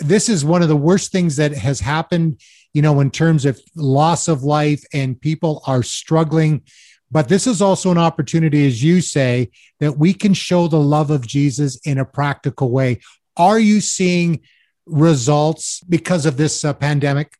this 0.00 0.28
is 0.28 0.44
one 0.44 0.62
of 0.62 0.68
the 0.68 0.76
worst 0.76 1.12
things 1.12 1.36
that 1.36 1.52
has 1.52 1.80
happened, 1.80 2.40
you 2.72 2.82
know, 2.82 3.00
in 3.00 3.10
terms 3.10 3.44
of 3.44 3.60
loss 3.74 4.28
of 4.28 4.42
life 4.42 4.84
and 4.92 5.20
people 5.20 5.62
are 5.66 5.82
struggling. 5.82 6.62
But 7.10 7.28
this 7.28 7.46
is 7.46 7.60
also 7.60 7.90
an 7.90 7.98
opportunity, 7.98 8.66
as 8.66 8.82
you 8.82 9.00
say, 9.00 9.50
that 9.80 9.98
we 9.98 10.14
can 10.14 10.32
show 10.32 10.68
the 10.68 10.80
love 10.80 11.10
of 11.10 11.26
Jesus 11.26 11.76
in 11.84 11.98
a 11.98 12.04
practical 12.04 12.70
way. 12.70 13.00
Are 13.36 13.58
you 13.58 13.80
seeing 13.80 14.40
results 14.86 15.80
because 15.88 16.24
of 16.24 16.36
this 16.36 16.64
uh, 16.64 16.72
pandemic? 16.72 17.34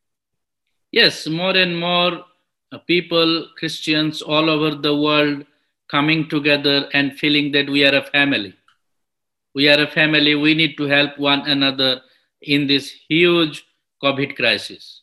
Yes, 0.91 1.25
more 1.25 1.55
and 1.55 1.79
more 1.79 2.11
uh, 2.11 2.21
people, 2.79 3.47
Christians 3.57 4.21
all 4.21 4.49
over 4.49 4.75
the 4.75 4.95
world, 4.95 5.45
coming 5.89 6.27
together 6.29 6.89
and 6.93 7.17
feeling 7.17 7.51
that 7.51 7.69
we 7.69 7.85
are 7.85 7.95
a 7.95 8.03
family 8.03 8.53
we 9.53 9.69
are 9.69 9.79
a 9.79 9.87
family. 9.87 10.35
We 10.35 10.53
need 10.53 10.77
to 10.77 10.83
help 10.83 11.17
one 11.17 11.41
another 11.41 12.01
in 12.41 12.67
this 12.67 12.91
huge 13.07 13.65
COVID 14.03 14.35
crisis. 14.35 15.01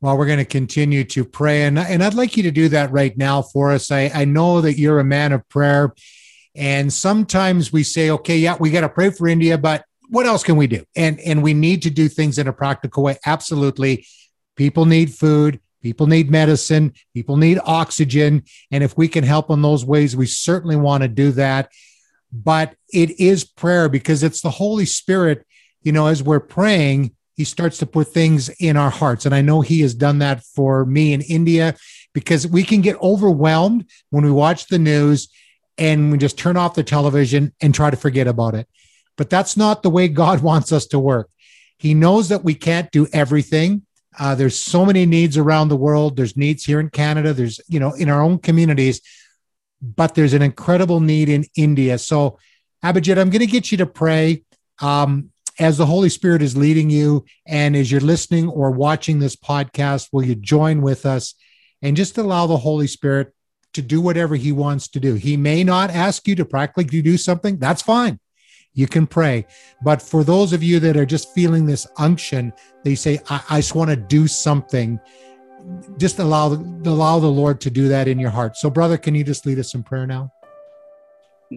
Well, 0.00 0.18
we're 0.18 0.26
going 0.26 0.38
to 0.38 0.44
continue 0.44 1.04
to 1.04 1.24
pray. 1.24 1.62
And, 1.64 1.78
and 1.78 2.02
I'd 2.02 2.14
like 2.14 2.36
you 2.36 2.42
to 2.44 2.50
do 2.50 2.68
that 2.70 2.90
right 2.90 3.16
now 3.16 3.42
for 3.42 3.70
us. 3.70 3.90
I, 3.90 4.10
I 4.12 4.24
know 4.24 4.60
that 4.60 4.78
you're 4.78 4.98
a 4.98 5.04
man 5.04 5.32
of 5.32 5.48
prayer. 5.48 5.94
And 6.56 6.92
sometimes 6.92 7.72
we 7.72 7.82
say, 7.82 8.10
okay, 8.10 8.38
yeah, 8.38 8.56
we 8.58 8.70
got 8.70 8.80
to 8.80 8.88
pray 8.88 9.10
for 9.10 9.28
India, 9.28 9.56
but 9.56 9.84
what 10.08 10.26
else 10.26 10.42
can 10.42 10.56
we 10.56 10.66
do? 10.66 10.84
And, 10.96 11.20
and 11.20 11.42
we 11.42 11.54
need 11.54 11.82
to 11.82 11.90
do 11.90 12.08
things 12.08 12.38
in 12.38 12.48
a 12.48 12.52
practical 12.52 13.04
way. 13.04 13.16
Absolutely. 13.24 14.06
People 14.56 14.86
need 14.86 15.14
food. 15.14 15.60
People 15.82 16.06
need 16.06 16.30
medicine. 16.30 16.94
People 17.12 17.36
need 17.36 17.58
oxygen. 17.64 18.44
And 18.70 18.84
if 18.84 18.96
we 18.96 19.08
can 19.08 19.24
help 19.24 19.50
in 19.50 19.62
those 19.62 19.84
ways, 19.84 20.16
we 20.16 20.26
certainly 20.26 20.76
want 20.76 21.02
to 21.02 21.08
do 21.08 21.32
that 21.32 21.70
but 22.32 22.74
it 22.92 23.20
is 23.20 23.44
prayer 23.44 23.88
because 23.88 24.22
it's 24.22 24.40
the 24.40 24.50
Holy 24.50 24.86
Spirit, 24.86 25.46
you 25.82 25.92
know, 25.92 26.06
as 26.06 26.22
we're 26.22 26.40
praying, 26.40 27.14
he 27.36 27.44
starts 27.44 27.78
to 27.78 27.86
put 27.86 28.08
things 28.08 28.48
in 28.48 28.76
our 28.76 28.90
hearts. 28.90 29.26
And 29.26 29.34
I 29.34 29.42
know 29.42 29.60
he 29.60 29.80
has 29.82 29.94
done 29.94 30.18
that 30.20 30.42
for 30.42 30.84
me 30.84 31.12
in 31.12 31.20
India 31.20 31.74
because 32.14 32.46
we 32.46 32.62
can 32.62 32.80
get 32.80 33.00
overwhelmed 33.02 33.86
when 34.10 34.24
we 34.24 34.30
watch 34.30 34.66
the 34.66 34.78
news 34.78 35.28
and 35.76 36.10
we 36.10 36.18
just 36.18 36.38
turn 36.38 36.56
off 36.56 36.74
the 36.74 36.82
television 36.82 37.52
and 37.60 37.74
try 37.74 37.90
to 37.90 37.96
forget 37.96 38.26
about 38.26 38.54
it. 38.54 38.68
But 39.16 39.30
that's 39.30 39.56
not 39.56 39.82
the 39.82 39.90
way 39.90 40.08
God 40.08 40.40
wants 40.42 40.72
us 40.72 40.86
to 40.86 40.98
work. 40.98 41.28
He 41.78 41.94
knows 41.94 42.28
that 42.28 42.44
we 42.44 42.54
can't 42.54 42.90
do 42.90 43.08
everything. 43.12 43.82
Uh, 44.18 44.34
there's 44.34 44.58
so 44.58 44.84
many 44.84 45.06
needs 45.06 45.36
around 45.36 45.68
the 45.68 45.76
world. 45.76 46.16
There's 46.16 46.36
needs 46.36 46.64
here 46.64 46.80
in 46.80 46.90
Canada. 46.90 47.32
There's, 47.32 47.60
you 47.68 47.80
know, 47.80 47.92
in 47.92 48.08
our 48.08 48.22
own 48.22 48.38
communities 48.38 49.00
but 49.82 50.14
there's 50.14 50.32
an 50.32 50.42
incredible 50.42 51.00
need 51.00 51.28
in 51.28 51.44
India. 51.56 51.98
So, 51.98 52.38
Abhijit, 52.84 53.18
I'm 53.18 53.30
going 53.30 53.40
to 53.40 53.46
get 53.46 53.72
you 53.72 53.78
to 53.78 53.86
pray 53.86 54.44
um, 54.80 55.30
as 55.58 55.76
the 55.76 55.86
Holy 55.86 56.08
Spirit 56.08 56.40
is 56.40 56.56
leading 56.56 56.88
you. 56.88 57.24
And 57.46 57.74
as 57.76 57.90
you're 57.90 58.00
listening 58.00 58.48
or 58.48 58.70
watching 58.70 59.18
this 59.18 59.36
podcast, 59.36 60.08
will 60.12 60.24
you 60.24 60.36
join 60.36 60.82
with 60.82 61.04
us 61.04 61.34
and 61.82 61.96
just 61.96 62.16
allow 62.16 62.46
the 62.46 62.56
Holy 62.56 62.86
Spirit 62.86 63.34
to 63.74 63.82
do 63.82 64.00
whatever 64.00 64.36
he 64.36 64.52
wants 64.52 64.88
to 64.88 65.00
do? 65.00 65.14
He 65.14 65.36
may 65.36 65.64
not 65.64 65.90
ask 65.90 66.26
you 66.28 66.36
to 66.36 66.44
practically 66.44 67.02
do 67.02 67.16
something. 67.16 67.58
That's 67.58 67.82
fine. 67.82 68.20
You 68.74 68.86
can 68.86 69.06
pray. 69.06 69.46
But 69.82 70.00
for 70.00 70.24
those 70.24 70.52
of 70.52 70.62
you 70.62 70.80
that 70.80 70.96
are 70.96 71.06
just 71.06 71.34
feeling 71.34 71.66
this 71.66 71.86
unction, 71.98 72.52
they 72.84 72.94
say, 72.94 73.20
I, 73.28 73.42
I 73.50 73.56
just 73.58 73.74
want 73.74 73.90
to 73.90 73.96
do 73.96 74.26
something 74.26 74.98
just 75.96 76.18
allow 76.18 76.48
allow 76.48 77.18
the 77.18 77.30
Lord 77.30 77.60
to 77.60 77.70
do 77.70 77.88
that 77.88 78.08
in 78.08 78.18
your 78.18 78.30
heart. 78.30 78.56
So, 78.56 78.70
brother, 78.70 78.98
can 78.98 79.14
you 79.14 79.24
just 79.24 79.46
lead 79.46 79.58
us 79.58 79.74
in 79.74 79.82
prayer 79.82 80.06
now? 80.06 80.32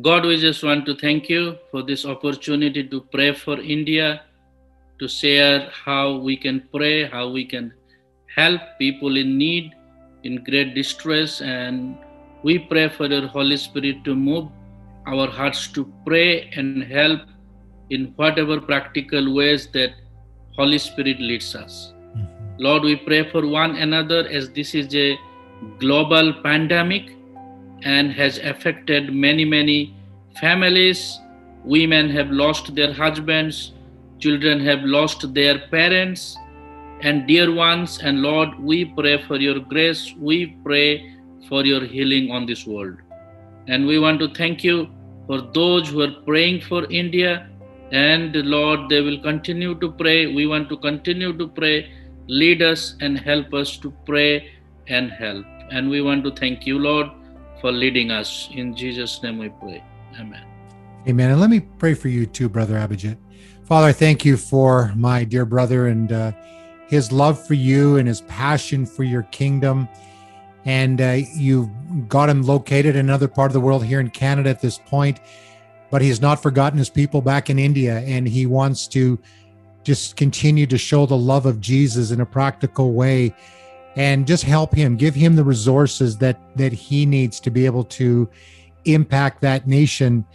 God, 0.01 0.25
we 0.25 0.39
just 0.39 0.63
want 0.63 0.85
to 0.87 0.95
thank 0.95 1.29
you 1.29 1.57
for 1.71 1.81
this 1.81 2.05
opportunity 2.05 2.83
to 2.87 3.01
pray 3.01 3.33
for 3.33 3.59
India, 3.59 4.23
to 4.99 5.07
share 5.07 5.69
how 5.71 6.17
we 6.17 6.35
can 6.35 6.67
pray, 6.73 7.05
how 7.05 7.29
we 7.29 7.45
can 7.45 7.73
help 8.35 8.61
people 8.77 9.15
in 9.15 9.37
need, 9.37 9.73
in 10.23 10.43
great 10.43 10.75
distress. 10.75 11.41
And 11.41 11.97
we 12.43 12.59
pray 12.59 12.89
for 12.89 13.07
your 13.07 13.27
Holy 13.27 13.57
Spirit 13.57 14.03
to 14.03 14.15
move 14.15 14.49
our 15.07 15.27
hearts 15.29 15.67
to 15.69 15.91
pray 16.05 16.49
and 16.55 16.83
help 16.83 17.21
in 17.89 18.13
whatever 18.15 18.59
practical 18.59 19.33
ways 19.33 19.67
that 19.67 19.93
Holy 20.57 20.77
Spirit 20.77 21.19
leads 21.19 21.55
us. 21.55 21.93
Mm-hmm. 21.93 22.63
Lord, 22.63 22.83
we 22.83 22.95
pray 22.95 23.29
for 23.29 23.45
one 23.47 23.75
another 23.75 24.27
as 24.27 24.49
this 24.51 24.73
is 24.73 24.93
a 24.95 25.17
global 25.79 26.33
pandemic 26.41 27.11
and 27.83 28.11
has 28.11 28.39
affected 28.39 29.13
many, 29.13 29.45
many 29.45 29.95
families. 30.39 31.19
Women 31.63 32.09
have 32.09 32.29
lost 32.31 32.73
their 32.75 32.93
husbands, 32.93 33.73
children 34.19 34.59
have 34.61 34.83
lost 34.83 35.33
their 35.33 35.59
parents 35.69 36.37
and 37.01 37.27
dear 37.27 37.53
ones. 37.53 37.99
And 38.01 38.21
Lord, 38.21 38.57
we 38.59 38.85
pray 38.85 39.21
for 39.23 39.37
your 39.37 39.59
grace. 39.59 40.13
We 40.17 40.57
pray 40.63 41.15
for 41.49 41.65
your 41.65 41.81
healing 41.85 42.31
on 42.31 42.45
this 42.45 42.65
world. 42.65 42.97
And 43.67 43.85
we 43.85 43.99
want 43.99 44.19
to 44.19 44.33
thank 44.33 44.63
you 44.63 44.89
for 45.27 45.41
those 45.41 45.89
who 45.89 46.01
are 46.01 46.15
praying 46.25 46.61
for 46.61 46.85
India, 46.91 47.49
And 47.91 48.35
Lord, 48.35 48.89
they 48.89 49.01
will 49.01 49.19
continue 49.21 49.75
to 49.79 49.91
pray. 49.91 50.25
We 50.25 50.47
want 50.47 50.69
to 50.69 50.77
continue 50.77 51.37
to 51.37 51.47
pray. 51.47 51.91
Lead 52.27 52.61
us 52.61 52.95
and 52.99 53.17
help 53.17 53.53
us 53.53 53.77
to 53.77 53.93
pray 54.05 54.49
and 54.87 55.11
help. 55.11 55.45
And 55.71 55.89
we 55.89 56.01
want 56.01 56.23
to 56.23 56.31
thank 56.31 56.65
you, 56.65 56.79
Lord, 56.79 57.07
for 57.61 57.71
leading 57.71 58.11
us. 58.11 58.49
In 58.51 58.75
Jesus' 58.75 59.21
name 59.21 59.37
we 59.37 59.49
pray. 59.49 59.83
Amen. 60.19 60.43
Amen. 61.07 61.31
And 61.31 61.39
let 61.39 61.49
me 61.49 61.59
pray 61.59 61.93
for 61.93 62.07
you 62.07 62.25
too, 62.25 62.49
Brother 62.49 62.73
Abhijit. 62.73 63.17
Father, 63.65 63.91
thank 63.91 64.25
you 64.25 64.35
for 64.37 64.91
my 64.95 65.23
dear 65.23 65.45
brother 65.45 65.87
and 65.87 66.11
uh, 66.11 66.31
his 66.87 67.11
love 67.11 67.45
for 67.45 67.53
you 67.53 67.97
and 67.97 68.07
his 68.07 68.21
passion 68.21 68.85
for 68.85 69.03
your 69.03 69.23
kingdom. 69.23 69.87
And 70.65 70.99
uh, 70.99 71.17
you've 71.33 71.69
got 72.09 72.29
him 72.29 72.41
located 72.41 72.95
in 72.95 73.05
another 73.05 73.27
part 73.27 73.49
of 73.49 73.53
the 73.53 73.59
world 73.59 73.85
here 73.85 73.99
in 73.99 74.09
Canada 74.09 74.49
at 74.49 74.61
this 74.61 74.79
point, 74.79 75.19
but 75.91 76.01
he 76.01 76.09
has 76.09 76.21
not 76.21 76.41
forgotten 76.41 76.79
his 76.79 76.89
people 76.89 77.21
back 77.21 77.49
in 77.49 77.59
India. 77.59 77.99
And 77.99 78.27
he 78.27 78.45
wants 78.45 78.87
to 78.87 79.19
just 79.83 80.15
continue 80.15 80.65
to 80.65 80.77
show 80.77 81.05
the 81.05 81.17
love 81.17 81.45
of 81.45 81.61
Jesus 81.61 82.11
in 82.11 82.19
a 82.19 82.25
practical 82.25 82.93
way 82.93 83.33
and 83.95 84.27
just 84.27 84.43
help 84.43 84.73
him, 84.73 84.97
give 84.97 85.15
him 85.15 85.35
the 85.35 85.43
resources 85.43 86.17
that, 86.17 86.39
that 86.57 86.73
he 86.73 87.05
needs 87.05 87.39
to 87.39 87.51
be 87.51 87.65
able 87.65 87.83
to 87.83 88.27
impact 88.85 89.41
that 89.41 89.67
nation 89.67 90.25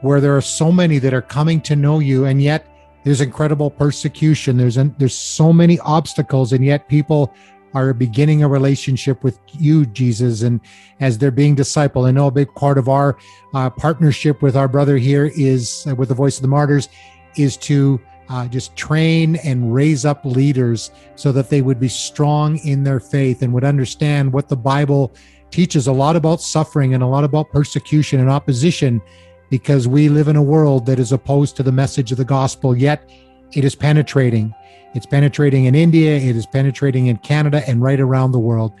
where 0.00 0.20
there 0.20 0.36
are 0.36 0.42
so 0.42 0.70
many 0.70 0.98
that 0.98 1.12
are 1.12 1.22
coming 1.22 1.60
to 1.60 1.76
know 1.76 1.98
you 1.98 2.24
and 2.24 2.42
yet 2.42 2.66
there's 3.04 3.20
incredible 3.20 3.70
persecution 3.70 4.56
there's 4.56 4.76
an, 4.76 4.94
there's 4.98 5.14
so 5.14 5.52
many 5.52 5.78
obstacles 5.80 6.52
and 6.52 6.64
yet 6.64 6.88
people 6.88 7.34
are 7.74 7.92
beginning 7.92 8.42
a 8.42 8.48
relationship 8.48 9.22
with 9.22 9.38
you 9.52 9.86
jesus 9.86 10.42
and 10.42 10.60
as 11.00 11.18
they're 11.18 11.30
being 11.30 11.56
discipled. 11.56 12.06
I 12.06 12.10
know 12.10 12.26
a 12.26 12.30
big 12.30 12.54
part 12.54 12.78
of 12.78 12.88
our 12.88 13.16
uh, 13.54 13.70
partnership 13.70 14.42
with 14.42 14.56
our 14.56 14.68
brother 14.68 14.96
here 14.96 15.30
is 15.36 15.86
uh, 15.88 15.94
with 15.94 16.08
the 16.08 16.14
voice 16.14 16.36
of 16.36 16.42
the 16.42 16.48
martyrs 16.48 16.88
is 17.36 17.56
to 17.56 18.00
uh, 18.28 18.46
just 18.46 18.76
train 18.76 19.36
and 19.36 19.74
raise 19.74 20.04
up 20.04 20.24
leaders 20.24 20.90
so 21.16 21.32
that 21.32 21.50
they 21.50 21.62
would 21.62 21.80
be 21.80 21.88
strong 21.88 22.58
in 22.58 22.84
their 22.84 23.00
faith 23.00 23.42
and 23.42 23.52
would 23.52 23.64
understand 23.64 24.32
what 24.32 24.48
the 24.48 24.56
bible 24.56 25.12
teaches 25.50 25.86
a 25.86 25.92
lot 25.92 26.16
about 26.16 26.40
suffering 26.40 26.94
and 26.94 27.02
a 27.02 27.06
lot 27.06 27.24
about 27.24 27.50
persecution 27.50 28.20
and 28.20 28.30
opposition 28.30 29.02
because 29.50 29.88
we 29.88 30.08
live 30.08 30.28
in 30.28 30.36
a 30.36 30.42
world 30.42 30.86
that 30.86 30.98
is 30.98 31.12
opposed 31.12 31.56
to 31.56 31.62
the 31.62 31.72
message 31.72 32.12
of 32.12 32.18
the 32.18 32.24
gospel, 32.24 32.76
yet 32.76 33.10
it 33.52 33.64
is 33.64 33.74
penetrating. 33.74 34.54
It's 34.94 35.06
penetrating 35.06 35.66
in 35.66 35.74
India, 35.74 36.16
it 36.16 36.34
is 36.36 36.46
penetrating 36.46 37.06
in 37.06 37.18
Canada, 37.18 37.62
and 37.68 37.80
right 37.80 38.00
around 38.00 38.32
the 38.32 38.38
world. 38.38 38.72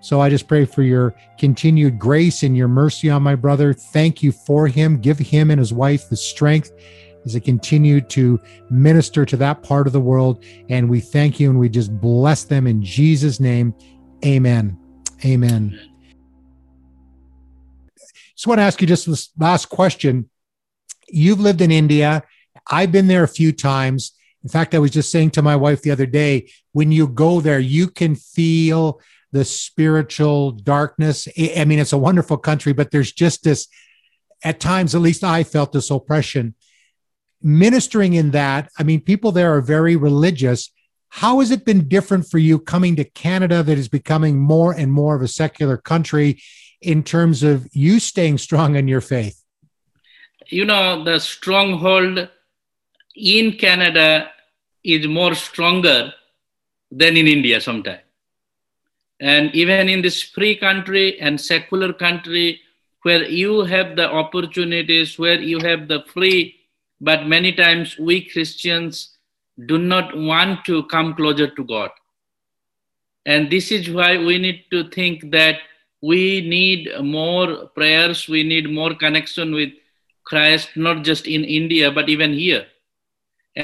So 0.00 0.20
I 0.20 0.30
just 0.30 0.46
pray 0.46 0.64
for 0.64 0.82
your 0.82 1.14
continued 1.38 1.98
grace 1.98 2.42
and 2.42 2.56
your 2.56 2.68
mercy 2.68 3.10
on 3.10 3.22
my 3.22 3.34
brother. 3.34 3.72
Thank 3.72 4.22
you 4.22 4.32
for 4.32 4.66
him. 4.66 5.00
Give 5.00 5.18
him 5.18 5.50
and 5.50 5.58
his 5.58 5.72
wife 5.72 6.08
the 6.08 6.16
strength 6.16 6.72
as 7.24 7.32
they 7.32 7.40
continue 7.40 8.00
to 8.00 8.40
minister 8.70 9.26
to 9.26 9.36
that 9.36 9.62
part 9.62 9.86
of 9.86 9.92
the 9.92 10.00
world. 10.00 10.44
And 10.68 10.88
we 10.88 11.00
thank 11.00 11.40
you 11.40 11.50
and 11.50 11.58
we 11.58 11.68
just 11.68 12.00
bless 12.00 12.44
them 12.44 12.66
in 12.66 12.82
Jesus' 12.82 13.40
name. 13.40 13.74
Amen. 14.24 14.78
Amen. 15.24 15.78
Just 18.34 18.46
want 18.46 18.58
to 18.58 18.62
ask 18.62 18.80
you 18.80 18.86
just 18.86 19.06
this 19.06 19.30
last 19.36 19.66
question. 19.66 20.30
You've 21.08 21.40
lived 21.40 21.60
in 21.60 21.72
India. 21.72 22.22
I've 22.70 22.92
been 22.92 23.08
there 23.08 23.24
a 23.24 23.28
few 23.28 23.50
times. 23.52 24.12
In 24.42 24.48
fact, 24.48 24.74
I 24.74 24.78
was 24.78 24.90
just 24.90 25.10
saying 25.10 25.30
to 25.32 25.42
my 25.42 25.56
wife 25.56 25.82
the 25.82 25.90
other 25.90 26.06
day, 26.06 26.50
when 26.72 26.92
you 26.92 27.08
go 27.08 27.40
there, 27.40 27.58
you 27.58 27.88
can 27.88 28.14
feel 28.14 29.00
the 29.32 29.44
spiritual 29.44 30.52
darkness. 30.52 31.28
I 31.56 31.64
mean, 31.64 31.78
it's 31.78 31.92
a 31.92 31.98
wonderful 31.98 32.38
country, 32.38 32.72
but 32.72 32.90
there's 32.90 33.12
just 33.12 33.44
this, 33.44 33.66
at 34.42 34.60
times, 34.60 34.94
at 34.94 35.00
least 35.00 35.24
I 35.24 35.42
felt 35.44 35.72
this 35.72 35.90
oppression. 35.90 36.54
Ministering 37.42 38.14
in 38.14 38.30
that, 38.30 38.70
I 38.78 38.84
mean, 38.84 39.00
people 39.00 39.32
there 39.32 39.54
are 39.54 39.60
very 39.60 39.96
religious. 39.96 40.72
How 41.10 41.40
has 41.40 41.50
it 41.50 41.64
been 41.64 41.88
different 41.88 42.28
for 42.30 42.38
you 42.38 42.58
coming 42.58 42.96
to 42.96 43.04
Canada 43.04 43.62
that 43.62 43.78
is 43.78 43.88
becoming 43.88 44.38
more 44.38 44.72
and 44.72 44.92
more 44.92 45.16
of 45.16 45.22
a 45.22 45.28
secular 45.28 45.76
country? 45.76 46.40
in 46.80 47.02
terms 47.02 47.42
of 47.42 47.68
you 47.72 47.98
staying 47.98 48.38
strong 48.38 48.76
in 48.76 48.88
your 48.88 49.00
faith? 49.00 49.42
You 50.46 50.64
know, 50.64 51.04
the 51.04 51.18
stronghold 51.18 52.28
in 53.18 53.52
Canada 53.52 54.30
is 54.84 55.06
more 55.06 55.34
stronger 55.34 56.12
than 56.90 57.16
in 57.16 57.26
India 57.26 57.60
sometimes. 57.60 58.00
And 59.20 59.54
even 59.54 59.88
in 59.88 60.00
this 60.00 60.22
free 60.22 60.56
country 60.56 61.20
and 61.20 61.40
secular 61.40 61.92
country 61.92 62.60
where 63.02 63.24
you 63.24 63.62
have 63.62 63.96
the 63.96 64.08
opportunities, 64.10 65.18
where 65.18 65.40
you 65.40 65.58
have 65.60 65.88
the 65.88 66.04
free, 66.12 66.56
but 67.00 67.26
many 67.26 67.52
times 67.52 67.98
we 67.98 68.24
Christians 68.24 69.18
do 69.66 69.78
not 69.78 70.16
want 70.16 70.64
to 70.66 70.84
come 70.84 71.14
closer 71.14 71.48
to 71.48 71.64
God. 71.64 71.90
And 73.26 73.50
this 73.50 73.72
is 73.72 73.90
why 73.90 74.16
we 74.16 74.38
need 74.38 74.64
to 74.70 74.88
think 74.90 75.30
that 75.32 75.58
we 76.00 76.40
need 76.40 76.90
more 77.02 77.66
prayers 77.74 78.28
we 78.28 78.42
need 78.42 78.70
more 78.70 78.94
connection 78.94 79.52
with 79.52 79.70
christ 80.24 80.70
not 80.76 81.02
just 81.02 81.26
in 81.26 81.44
india 81.44 81.90
but 81.90 82.08
even 82.08 82.32
here 82.32 82.66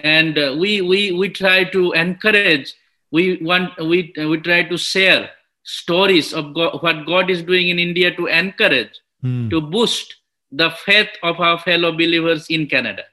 and 0.02 0.38
uh, 0.38 0.54
we 0.58 0.80
we 0.80 1.12
we 1.12 1.28
try 1.28 1.64
to 1.64 1.92
encourage 1.92 2.74
we 3.10 3.38
want 3.42 3.76
we 3.78 4.12
we 4.16 4.38
try 4.40 4.62
to 4.62 4.76
share 4.76 5.30
stories 5.62 6.32
of 6.32 6.54
god, 6.54 6.82
what 6.82 7.06
god 7.06 7.30
is 7.30 7.42
doing 7.42 7.68
in 7.68 7.78
india 7.78 8.14
to 8.14 8.26
encourage 8.26 9.00
hmm. 9.22 9.48
to 9.48 9.60
boost 9.60 10.16
the 10.52 10.70
faith 10.70 11.08
of 11.22 11.40
our 11.40 11.58
fellow 11.58 11.92
believers 11.92 12.46
in 12.48 12.66
canada 12.66 13.04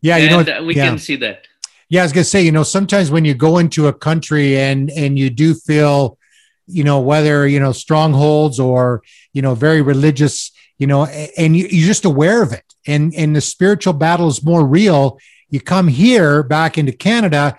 yeah 0.00 0.16
you 0.16 0.28
and 0.28 0.46
know 0.46 0.56
uh, 0.56 0.64
we 0.64 0.74
yeah. 0.74 0.88
can 0.88 0.98
see 0.98 1.16
that 1.16 1.46
yeah 1.88 2.00
i 2.00 2.04
was 2.04 2.12
going 2.12 2.24
to 2.24 2.30
say 2.30 2.42
you 2.42 2.52
know 2.52 2.62
sometimes 2.62 3.10
when 3.10 3.24
you 3.24 3.34
go 3.34 3.58
into 3.58 3.86
a 3.86 3.92
country 3.92 4.58
and 4.58 4.90
and 4.90 5.18
you 5.18 5.30
do 5.30 5.54
feel 5.54 6.18
you 6.66 6.84
know, 6.84 7.00
whether, 7.00 7.46
you 7.46 7.60
know, 7.60 7.72
strongholds 7.72 8.58
or, 8.58 9.02
you 9.32 9.42
know, 9.42 9.54
very 9.54 9.82
religious, 9.82 10.52
you 10.78 10.86
know, 10.86 11.04
and 11.04 11.56
you, 11.56 11.66
are 11.66 11.86
just 11.86 12.04
aware 12.04 12.42
of 12.42 12.52
it. 12.52 12.71
And, 12.86 13.14
and 13.14 13.34
the 13.34 13.40
spiritual 13.40 13.92
battle 13.92 14.28
is 14.28 14.44
more 14.44 14.66
real. 14.66 15.18
You 15.50 15.60
come 15.60 15.88
here 15.88 16.42
back 16.42 16.78
into 16.78 16.92
Canada 16.92 17.56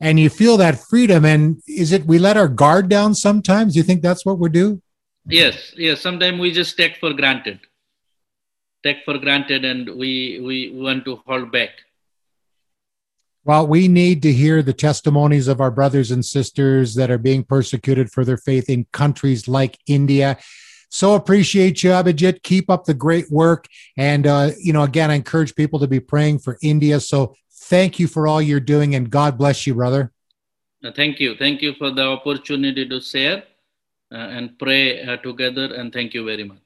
and 0.00 0.18
you 0.20 0.28
feel 0.28 0.56
that 0.58 0.78
freedom. 0.78 1.24
And 1.24 1.62
is 1.66 1.92
it, 1.92 2.06
we 2.06 2.18
let 2.18 2.36
our 2.36 2.48
guard 2.48 2.88
down 2.88 3.14
sometimes? 3.14 3.76
You 3.76 3.82
think 3.82 4.02
that's 4.02 4.26
what 4.26 4.38
we 4.38 4.48
do? 4.48 4.82
Yes. 5.26 5.74
Yes. 5.76 6.00
Sometimes 6.00 6.40
we 6.40 6.52
just 6.52 6.76
take 6.76 6.96
for 6.96 7.12
granted, 7.12 7.60
take 8.82 8.98
for 9.04 9.18
granted 9.18 9.64
and 9.64 9.88
we, 9.96 10.40
we 10.40 10.70
want 10.74 11.04
to 11.04 11.16
hold 11.26 11.52
back. 11.52 11.70
Well, 13.44 13.66
we 13.66 13.88
need 13.88 14.20
to 14.22 14.32
hear 14.32 14.62
the 14.62 14.74
testimonies 14.74 15.48
of 15.48 15.60
our 15.60 15.70
brothers 15.70 16.10
and 16.10 16.22
sisters 16.22 16.94
that 16.96 17.10
are 17.10 17.16
being 17.16 17.44
persecuted 17.44 18.10
for 18.10 18.22
their 18.22 18.36
faith 18.36 18.68
in 18.68 18.86
countries 18.92 19.48
like 19.48 19.78
India. 19.86 20.36
So 20.90 21.14
appreciate 21.14 21.82
you, 21.82 21.90
Abhijit. 21.90 22.42
Keep 22.42 22.70
up 22.70 22.84
the 22.84 22.94
great 22.94 23.30
work. 23.30 23.66
And, 23.96 24.26
uh, 24.26 24.50
you 24.58 24.72
know, 24.72 24.82
again, 24.82 25.10
I 25.10 25.14
encourage 25.14 25.54
people 25.54 25.78
to 25.80 25.86
be 25.86 26.00
praying 26.00 26.38
for 26.38 26.58
India. 26.62 27.00
So 27.00 27.34
thank 27.52 27.98
you 27.98 28.06
for 28.06 28.26
all 28.26 28.40
you're 28.40 28.60
doing 28.60 28.94
and 28.94 29.10
God 29.10 29.36
bless 29.36 29.66
you, 29.66 29.74
brother. 29.74 30.12
Uh, 30.82 30.92
thank 30.94 31.20
you. 31.20 31.34
Thank 31.36 31.60
you 31.60 31.74
for 31.74 31.90
the 31.90 32.06
opportunity 32.06 32.88
to 32.88 33.00
share 33.00 33.42
uh, 34.12 34.16
and 34.16 34.58
pray 34.58 35.02
uh, 35.02 35.16
together. 35.18 35.74
And 35.74 35.92
thank 35.92 36.14
you 36.14 36.24
very 36.24 36.44
much. 36.44 36.58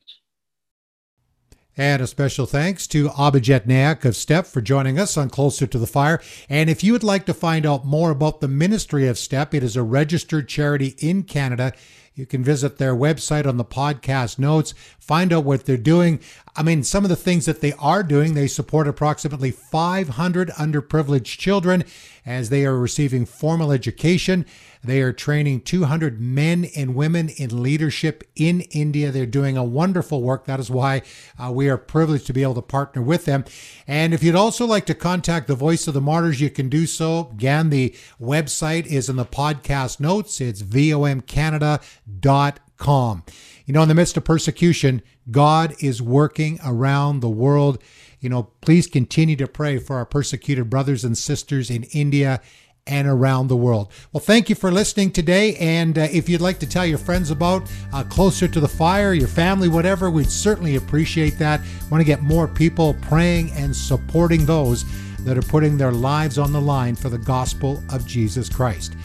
And 1.75 2.03
a 2.03 2.07
special 2.07 2.45
thanks 2.45 2.87
to 2.89 3.09
Abhijit 3.09 3.67
Nayak 3.67 4.05
of 4.05 4.15
STEP 4.15 4.47
for 4.47 4.61
joining 4.61 4.99
us 4.99 5.17
on 5.17 5.31
Closer 5.31 5.67
to 5.67 5.79
the 5.79 5.87
Fire. 5.87 6.21
And 6.51 6.69
if 6.69 6.85
you 6.85 6.93
would 6.93 7.03
like 7.03 7.25
to 7.27 7.35
find 7.35 7.65
out 7.65 7.87
more 7.87 8.11
about 8.11 8.43
the 8.43 8.49
ministry 8.49 9.09
of 9.09 9.17
STEP, 9.17 9.55
it 9.55 9.63
is 9.63 9.75
a 9.75 9.83
registered 9.83 10.49
charity 10.49 10.95
in 10.99 11.23
Canada. 11.23 11.73
You 12.15 12.27
can 12.27 12.45
visit 12.45 12.77
their 12.77 12.95
website 12.95 13.47
on 13.47 13.57
the 13.57 13.65
podcast 13.65 14.39
notes, 14.39 14.75
find 14.99 15.33
out 15.33 15.45
what 15.45 15.65
they're 15.65 15.79
doing. 15.79 16.21
I 16.55 16.63
mean, 16.63 16.83
some 16.83 17.05
of 17.05 17.09
the 17.09 17.17
things 17.17 17.47
that 17.47 17.63
they 17.63 17.73
are 17.75 18.03
doing, 18.03 18.35
they 18.35 18.47
support 18.47 18.87
approximately 18.87 19.51
500 19.51 20.51
underprivileged 20.51 21.39
children 21.39 21.83
as 22.27 22.51
they 22.51 22.67
are 22.67 22.77
receiving 22.77 23.25
formal 23.25 23.73
education. 23.73 24.45
They 24.85 25.01
are 25.01 25.15
training 25.15 25.63
200 25.63 26.21
men 26.21 26.67
and 26.77 26.95
women 26.95 27.31
in 27.31 27.63
leadership 27.63 28.23
in 28.37 28.61
India. 28.73 29.11
They're 29.11 29.25
doing 29.25 29.57
a 29.57 29.65
wonderful 29.65 30.21
work. 30.23 30.45
That 30.45 30.61
is 30.61 30.71
why 30.71 31.01
uh, 31.43 31.51
we 31.53 31.71
are 31.71 31.79
privileged 31.79 32.27
to 32.27 32.35
be 32.35 32.43
able 32.43 32.57
to 32.57 32.63
partner 32.63 33.01
with 33.01 33.25
them. 33.25 33.47
And 33.87 34.13
if 34.13 34.23
you'd 34.23 34.35
also 34.35 34.67
like 34.67 34.85
to 34.87 34.95
contact 34.95 35.47
the 35.47 35.55
Voice 35.55 35.89
of 35.89 35.95
the 35.95 36.03
Martyrs, 36.03 36.41
you 36.41 36.51
can 36.51 36.69
do 36.69 36.87
so. 36.87 37.31
Again, 37.33 37.71
the 37.71 37.95
website 38.21 38.85
is 38.87 39.09
in 39.09 39.17
the 39.17 39.25
podcast 39.25 40.01
notes. 40.01 40.39
It's 40.41 40.63
vomcanada.com. 40.63 43.23
You 43.67 43.75
know, 43.75 43.83
in 43.83 43.89
the 43.89 43.95
midst 43.95 44.17
of 44.17 44.25
persecution, 44.25 45.03
God 45.31 45.75
is 45.81 46.03
working 46.03 46.59
around 46.65 47.21
the 47.21 47.31
world. 47.31 47.83
You 48.21 48.29
know, 48.29 48.45
please 48.61 48.87
continue 48.87 49.37
to 49.37 49.47
pray 49.47 49.79
for 49.79 49.97
our 49.97 50.07
persecuted 50.07 50.71
brothers 50.71 51.05
and 51.05 51.17
sisters 51.17 51.71
in 51.71 51.85
India 51.85 52.41
and 52.87 53.07
around 53.07 53.47
the 53.47 53.57
world. 53.57 53.93
Well, 54.13 54.21
thank 54.21 54.49
you 54.49 54.57
for 54.57 54.73
listening 54.73 55.13
today. 55.13 55.55
And 55.57 55.97
uh, 55.97 56.09
if 56.11 56.29
you'd 56.29 56.41
like 56.41 56.59
to 56.61 56.69
tell 56.69 56.85
your 56.85 56.99
friends 56.99 57.31
about 57.31 57.71
uh, 57.93 58.03
Closer 58.05 58.49
to 58.49 58.61
the 58.61 58.69
Fire, 58.69 59.15
your 59.15 59.29
family, 59.29 59.69
whatever, 59.69 60.11
we'd 60.11 60.31
certainly 60.31 60.77
appreciate 60.77 61.39
that. 61.39 61.61
Want 61.91 62.01
to 62.01 62.05
get 62.05 62.23
more 62.23 62.49
people 62.49 62.95
praying 63.03 63.53
and 63.53 63.75
supporting 63.75 64.45
those 64.45 64.85
that 65.21 65.39
are 65.39 65.43
putting 65.43 65.77
their 65.77 65.93
lives 65.93 66.39
on 66.39 66.53
the 66.53 66.61
line 66.61 66.97
for 66.97 67.09
the 67.09 67.19
gospel 67.19 67.83
of 67.91 68.05
Jesus 68.05 68.49
Christ. 68.49 68.97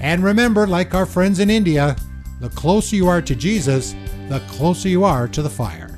And 0.00 0.22
remember, 0.22 0.66
like 0.66 0.94
our 0.94 1.06
friends 1.06 1.40
in 1.40 1.48
India, 1.48 1.96
the 2.40 2.48
closer 2.50 2.96
you 2.96 3.08
are 3.08 3.22
to 3.22 3.34
Jesus, 3.34 3.94
the 4.28 4.40
closer 4.48 4.88
you 4.88 5.04
are 5.04 5.26
to 5.28 5.42
the 5.42 5.50
fire. 5.50 5.95